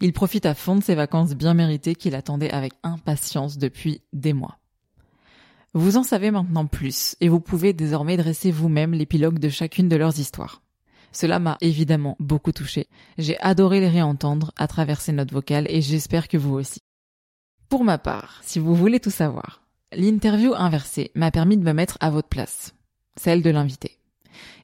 Il 0.00 0.12
profite 0.12 0.46
à 0.46 0.54
fond 0.54 0.76
de 0.76 0.84
ses 0.84 0.94
vacances 0.94 1.34
bien 1.34 1.54
méritées 1.54 1.96
qu'il 1.96 2.14
attendait 2.14 2.52
avec 2.52 2.74
impatience 2.84 3.58
depuis 3.58 4.02
des 4.12 4.32
mois. 4.32 4.58
Vous 5.72 5.96
en 5.96 6.04
savez 6.04 6.30
maintenant 6.30 6.66
plus 6.66 7.16
et 7.20 7.28
vous 7.28 7.40
pouvez 7.40 7.72
désormais 7.72 8.16
dresser 8.16 8.52
vous-même 8.52 8.94
l'épilogue 8.94 9.40
de 9.40 9.48
chacune 9.48 9.88
de 9.88 9.96
leurs 9.96 10.20
histoires. 10.20 10.63
Cela 11.14 11.38
m'a 11.38 11.56
évidemment 11.62 12.16
beaucoup 12.20 12.52
touché. 12.52 12.88
J'ai 13.16 13.40
adoré 13.40 13.80
les 13.80 13.88
réentendre 13.88 14.52
à 14.58 14.68
travers 14.68 15.00
ces 15.00 15.12
notes 15.12 15.32
vocales 15.32 15.66
et 15.70 15.80
j'espère 15.80 16.28
que 16.28 16.36
vous 16.36 16.54
aussi. 16.54 16.80
Pour 17.70 17.84
ma 17.84 17.96
part, 17.96 18.40
si 18.42 18.58
vous 18.58 18.74
voulez 18.74 19.00
tout 19.00 19.10
savoir, 19.10 19.64
L'interview 19.96 20.54
inversée 20.54 21.12
m'a 21.14 21.30
permis 21.30 21.56
de 21.56 21.62
me 21.62 21.72
mettre 21.72 21.98
à 22.00 22.10
votre 22.10 22.28
place, 22.28 22.74
celle 23.16 23.42
de 23.42 23.50
l'invité. 23.50 23.98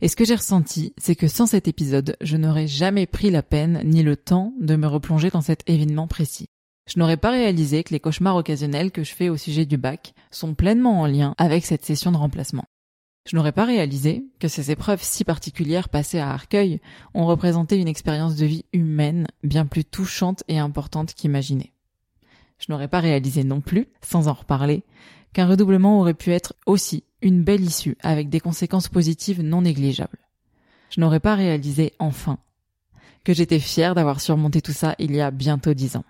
Et 0.01 0.09
ce 0.09 0.17
que 0.17 0.25
j'ai 0.25 0.35
ressenti, 0.35 0.93
c'est 0.99 1.15
que 1.15 1.29
sans 1.29 1.47
cet 1.47 1.69
épisode, 1.69 2.17
je 2.21 2.37
n'aurais 2.37 2.67
jamais 2.67 3.07
pris 3.07 3.31
la 3.31 3.43
peine 3.43 3.81
ni 3.85 4.03
le 4.03 4.17
temps 4.17 4.53
de 4.61 4.75
me 4.75 4.89
replonger 4.89 5.31
dans 5.31 5.41
cet 5.41 5.69
événement 5.69 6.09
précis. 6.09 6.49
Je 6.89 6.99
n'aurais 6.99 7.17
pas 7.17 7.31
réalisé 7.31 7.85
que 7.85 7.93
les 7.93 8.01
cauchemars 8.01 8.35
occasionnels 8.35 8.91
que 8.91 9.05
je 9.05 9.15
fais 9.15 9.29
au 9.29 9.37
sujet 9.37 9.67
du 9.67 9.77
bac 9.77 10.15
sont 10.33 10.55
pleinement 10.55 11.01
en 11.01 11.07
lien 11.07 11.35
avec 11.39 11.65
cette 11.65 11.85
session 11.85 12.11
de 12.11 12.17
remplacement. 12.17 12.65
Je 13.27 13.37
n'aurais 13.37 13.53
pas 13.53 13.65
réalisé 13.65 14.25
que 14.39 14.49
ces 14.49 14.71
épreuves 14.71 15.03
si 15.03 15.25
particulières 15.25 15.89
passées 15.89 16.19
à 16.19 16.31
Arcueil 16.31 16.81
ont 17.15 17.27
représenté 17.27 17.77
une 17.77 17.89
expérience 17.89 18.37
de 18.37 18.47
vie 18.47 18.65
humaine 18.73 19.27
bien 19.45 19.67
plus 19.67 19.85
touchante 19.85 20.43
et 20.49 20.59
importante 20.59 21.15
qu'imaginée. 21.15 21.73
Je 22.59 22.67
n'aurais 22.69 22.89
pas 22.89 23.01
réalisé 23.01 23.45
non 23.45 23.61
plus, 23.61 23.89
sans 24.03 24.29
en 24.29 24.33
reparler, 24.33 24.85
qu'un 25.33 25.47
redoublement 25.47 26.01
aurait 26.01 26.15
pu 26.15 26.33
être 26.33 26.55
aussi 26.67 27.05
une 27.23 27.43
belle 27.43 27.63
issue 27.63 27.97
avec 28.03 28.29
des 28.31 28.41
conséquences 28.41 28.89
positives 28.89 29.43
non 29.43 29.63
négligeables. 29.63 30.19
Je 30.91 31.01
n'aurais 31.01 31.21
pas 31.21 31.35
réalisé 31.35 31.93
enfin 31.99 32.39
que 33.25 33.35
j'étais 33.35 33.59
fière 33.59 33.95
d'avoir 33.95 34.21
surmonté 34.21 34.63
tout 34.63 34.73
ça 34.73 34.95
il 34.99 35.15
y 35.15 35.21
a 35.21 35.31
bientôt 35.31 35.75
dix 35.75 35.97
ans. 35.97 36.05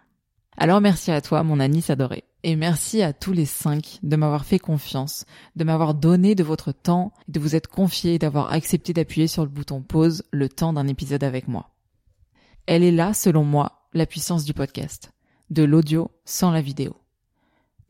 Alors 0.57 0.81
merci 0.81 1.11
à 1.11 1.21
toi, 1.21 1.43
mon 1.43 1.61
Anis 1.61 1.91
adoré. 1.91 2.25
Et 2.43 2.57
merci 2.57 3.03
à 3.03 3.13
tous 3.13 3.33
les 3.33 3.45
cinq 3.45 3.99
de 4.03 4.17
m'avoir 4.17 4.47
fait 4.47 4.59
confiance, 4.59 5.27
de 5.57 5.65
m'avoir 5.65 5.95
donné 5.95 6.35
de 6.35 6.43
votre 6.43 6.73
temps, 6.73 7.13
de 7.29 7.39
vous 7.39 7.55
être 7.55 7.69
confié 7.69 8.15
et 8.15 8.19
d'avoir 8.19 8.51
accepté 8.53 8.95
d'appuyer 8.95 9.27
sur 9.27 9.43
le 9.43 9.51
bouton 9.51 9.83
pause 9.83 10.25
le 10.31 10.49
temps 10.49 10.73
d'un 10.73 10.89
épisode 10.89 11.23
avec 11.23 11.49
moi. 11.49 11.71
Elle 12.67 12.83
est 12.83 12.93
là, 12.93 13.13
selon 13.13 13.45
moi, 13.45 13.89
la 13.93 14.07
puissance 14.07 14.45
du 14.45 14.55
podcast. 14.55 15.13
De 15.51 15.65
l'audio 15.65 16.11
sans 16.25 16.51
la 16.51 16.63
vidéo. 16.63 16.97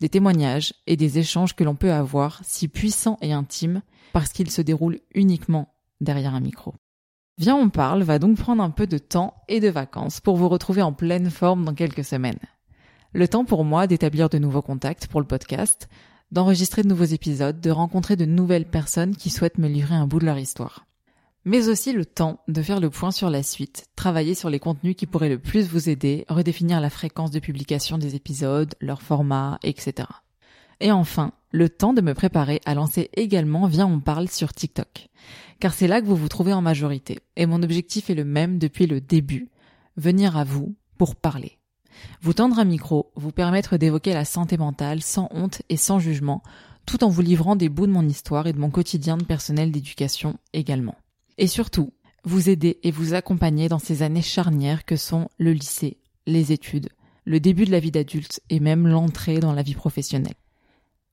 des 0.00 0.08
témoignages 0.08 0.72
et 0.86 0.96
des 0.96 1.18
échanges 1.18 1.54
que 1.54 1.62
l'on 1.62 1.76
peut 1.76 1.92
avoir 1.92 2.40
si 2.42 2.68
puissants 2.68 3.18
et 3.20 3.32
intimes 3.32 3.82
parce 4.14 4.32
qu'ils 4.32 4.50
se 4.50 4.62
déroulent 4.62 5.00
uniquement 5.14 5.74
derrière 6.00 6.34
un 6.34 6.40
micro. 6.40 6.74
Viens 7.38 7.56
on 7.56 7.68
parle 7.68 8.02
va 8.02 8.18
donc 8.18 8.38
prendre 8.38 8.62
un 8.62 8.70
peu 8.70 8.86
de 8.86 8.98
temps 8.98 9.34
et 9.46 9.60
de 9.60 9.68
vacances 9.68 10.20
pour 10.20 10.36
vous 10.36 10.48
retrouver 10.48 10.82
en 10.82 10.92
pleine 10.92 11.30
forme 11.30 11.64
dans 11.64 11.74
quelques 11.74 12.04
semaines. 12.04 12.38
Le 13.12 13.26
temps 13.26 13.44
pour 13.44 13.64
moi 13.64 13.88
d'établir 13.88 14.28
de 14.28 14.38
nouveaux 14.38 14.62
contacts 14.62 15.08
pour 15.08 15.20
le 15.20 15.26
podcast, 15.26 15.88
d'enregistrer 16.30 16.82
de 16.82 16.88
nouveaux 16.88 17.02
épisodes, 17.02 17.60
de 17.60 17.70
rencontrer 17.70 18.14
de 18.14 18.24
nouvelles 18.24 18.68
personnes 18.68 19.16
qui 19.16 19.30
souhaitent 19.30 19.58
me 19.58 19.66
livrer 19.66 19.96
un 19.96 20.06
bout 20.06 20.20
de 20.20 20.26
leur 20.26 20.38
histoire. 20.38 20.86
Mais 21.44 21.68
aussi 21.68 21.92
le 21.92 22.04
temps 22.04 22.38
de 22.46 22.62
faire 22.62 22.78
le 22.78 22.88
point 22.88 23.10
sur 23.10 23.28
la 23.28 23.42
suite, 23.42 23.88
travailler 23.96 24.34
sur 24.34 24.48
les 24.48 24.60
contenus 24.60 24.94
qui 24.94 25.06
pourraient 25.06 25.28
le 25.28 25.40
plus 25.40 25.66
vous 25.66 25.88
aider, 25.88 26.24
redéfinir 26.28 26.80
la 26.80 26.90
fréquence 26.90 27.32
de 27.32 27.40
publication 27.40 27.98
des 27.98 28.14
épisodes, 28.14 28.74
leur 28.80 29.02
format, 29.02 29.58
etc. 29.64 30.06
Et 30.78 30.92
enfin, 30.92 31.32
le 31.50 31.68
temps 31.68 31.92
de 31.92 32.02
me 32.02 32.14
préparer 32.14 32.60
à 32.64 32.74
lancer 32.74 33.10
également 33.14 33.66
Viens 33.66 33.88
on 33.88 33.98
parle 33.98 34.28
sur 34.28 34.52
TikTok. 34.52 35.08
Car 35.58 35.74
c'est 35.74 35.88
là 35.88 36.00
que 36.00 36.06
vous 36.06 36.16
vous 36.16 36.28
trouvez 36.28 36.52
en 36.52 36.62
majorité. 36.62 37.18
Et 37.36 37.46
mon 37.46 37.62
objectif 37.64 38.08
est 38.08 38.14
le 38.14 38.24
même 38.24 38.58
depuis 38.58 38.86
le 38.86 39.00
début. 39.00 39.48
Venir 39.96 40.36
à 40.36 40.44
vous 40.44 40.74
pour 40.96 41.16
parler. 41.16 41.59
Vous 42.22 42.32
tendre 42.32 42.58
un 42.58 42.64
micro, 42.64 43.10
vous 43.16 43.32
permettre 43.32 43.76
d'évoquer 43.76 44.14
la 44.14 44.24
santé 44.24 44.56
mentale 44.56 45.02
sans 45.02 45.28
honte 45.32 45.62
et 45.68 45.76
sans 45.76 45.98
jugement, 45.98 46.42
tout 46.86 47.04
en 47.04 47.08
vous 47.08 47.22
livrant 47.22 47.56
des 47.56 47.68
bouts 47.68 47.86
de 47.86 47.92
mon 47.92 48.08
histoire 48.08 48.46
et 48.46 48.52
de 48.52 48.58
mon 48.58 48.70
quotidien 48.70 49.16
de 49.16 49.24
personnel 49.24 49.70
d'éducation 49.70 50.36
également. 50.52 50.96
Et 51.38 51.46
surtout, 51.46 51.92
vous 52.24 52.48
aider 52.48 52.78
et 52.82 52.90
vous 52.90 53.14
accompagner 53.14 53.68
dans 53.68 53.78
ces 53.78 54.02
années 54.02 54.22
charnières 54.22 54.84
que 54.84 54.96
sont 54.96 55.28
le 55.38 55.52
lycée, 55.52 55.98
les 56.26 56.52
études, 56.52 56.88
le 57.24 57.40
début 57.40 57.64
de 57.64 57.70
la 57.70 57.80
vie 57.80 57.90
d'adulte 57.90 58.40
et 58.50 58.60
même 58.60 58.86
l'entrée 58.86 59.40
dans 59.40 59.52
la 59.52 59.62
vie 59.62 59.74
professionnelle. 59.74 60.34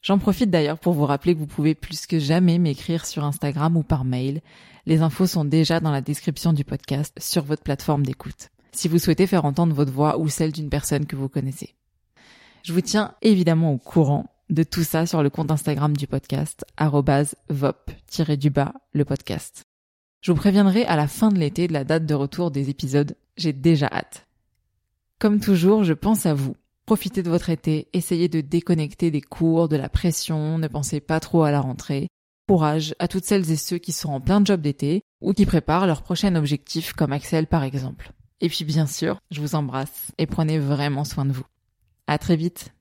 J'en 0.01 0.19
profite 0.19 0.49
d'ailleurs 0.49 0.79
pour 0.79 0.93
vous 0.93 1.05
rappeler 1.05 1.33
que 1.33 1.39
vous 1.39 1.47
pouvez 1.47 1.75
plus 1.75 2.05
que 2.07 2.19
jamais 2.19 2.59
m'écrire 2.59 3.05
sur 3.05 3.23
Instagram 3.23 3.75
ou 3.77 3.83
par 3.83 4.05
mail. 4.05 4.41
Les 4.85 5.01
infos 5.01 5.27
sont 5.27 5.45
déjà 5.45 5.79
dans 5.79 5.91
la 5.91 6.01
description 6.01 6.53
du 6.53 6.63
podcast 6.63 7.13
sur 7.19 7.43
votre 7.43 7.63
plateforme 7.63 8.05
d'écoute, 8.05 8.49
si 8.77 8.87
vous 8.87 8.99
souhaitez 8.99 9.27
faire 9.27 9.45
entendre 9.45 9.73
votre 9.73 9.91
voix 9.91 10.17
ou 10.19 10.29
celle 10.29 10.51
d'une 10.51 10.69
personne 10.69 11.05
que 11.05 11.15
vous 11.15 11.29
connaissez. 11.29 11.75
Je 12.63 12.73
vous 12.73 12.81
tiens 12.81 13.15
évidemment 13.21 13.73
au 13.73 13.77
courant 13.77 14.29
de 14.49 14.63
tout 14.63 14.83
ça 14.83 15.05
sur 15.05 15.23
le 15.23 15.29
compte 15.29 15.51
Instagram 15.51 15.95
du 15.95 16.07
podcast, 16.07 16.65
vop-du-bas 17.49 18.73
le 18.93 19.05
podcast. 19.05 19.63
Je 20.21 20.31
vous 20.31 20.37
préviendrai 20.37 20.85
à 20.85 20.95
la 20.95 21.07
fin 21.07 21.31
de 21.31 21.39
l'été 21.39 21.67
de 21.67 21.73
la 21.73 21.83
date 21.83 22.05
de 22.05 22.13
retour 22.13 22.51
des 22.51 22.69
épisodes, 22.69 23.15
j'ai 23.35 23.53
déjà 23.53 23.87
hâte. 23.87 24.27
Comme 25.19 25.39
toujours, 25.39 25.83
je 25.83 25.93
pense 25.93 26.25
à 26.25 26.33
vous 26.33 26.55
Profitez 26.87 27.21
de 27.21 27.29
votre 27.29 27.49
été, 27.49 27.89
essayez 27.91 28.29
de 28.29 28.39
déconnecter 28.39 29.11
des 29.11 29.19
cours, 29.19 29.67
de 29.67 29.75
la 29.75 29.89
pression, 29.89 30.57
ne 30.57 30.69
pensez 30.69 31.01
pas 31.01 31.19
trop 31.19 31.43
à 31.43 31.51
la 31.51 31.59
rentrée. 31.59 32.07
Courage 32.47 32.95
à 32.99 33.09
toutes 33.09 33.25
celles 33.25 33.51
et 33.51 33.57
ceux 33.57 33.77
qui 33.77 33.91
sont 33.91 34.07
en 34.09 34.21
plein 34.21 34.41
job 34.41 34.61
d'été 34.61 35.01
ou 35.19 35.33
qui 35.33 35.45
préparent 35.45 35.85
leur 35.85 36.01
prochain 36.01 36.33
objectif 36.35 36.93
comme 36.93 37.11
Axel 37.11 37.45
par 37.45 37.65
exemple. 37.65 38.13
Et 38.41 38.49
puis 38.49 38.65
bien 38.65 38.85
sûr, 38.85 39.19
je 39.31 39.41
vous 39.41 39.55
embrasse 39.55 40.11
et 40.17 40.27
prenez 40.27 40.59
vraiment 40.59 41.03
soin 41.03 41.25
de 41.25 41.31
vous. 41.31 41.45
À 42.05 42.17
très 42.17 42.35
vite. 42.35 42.71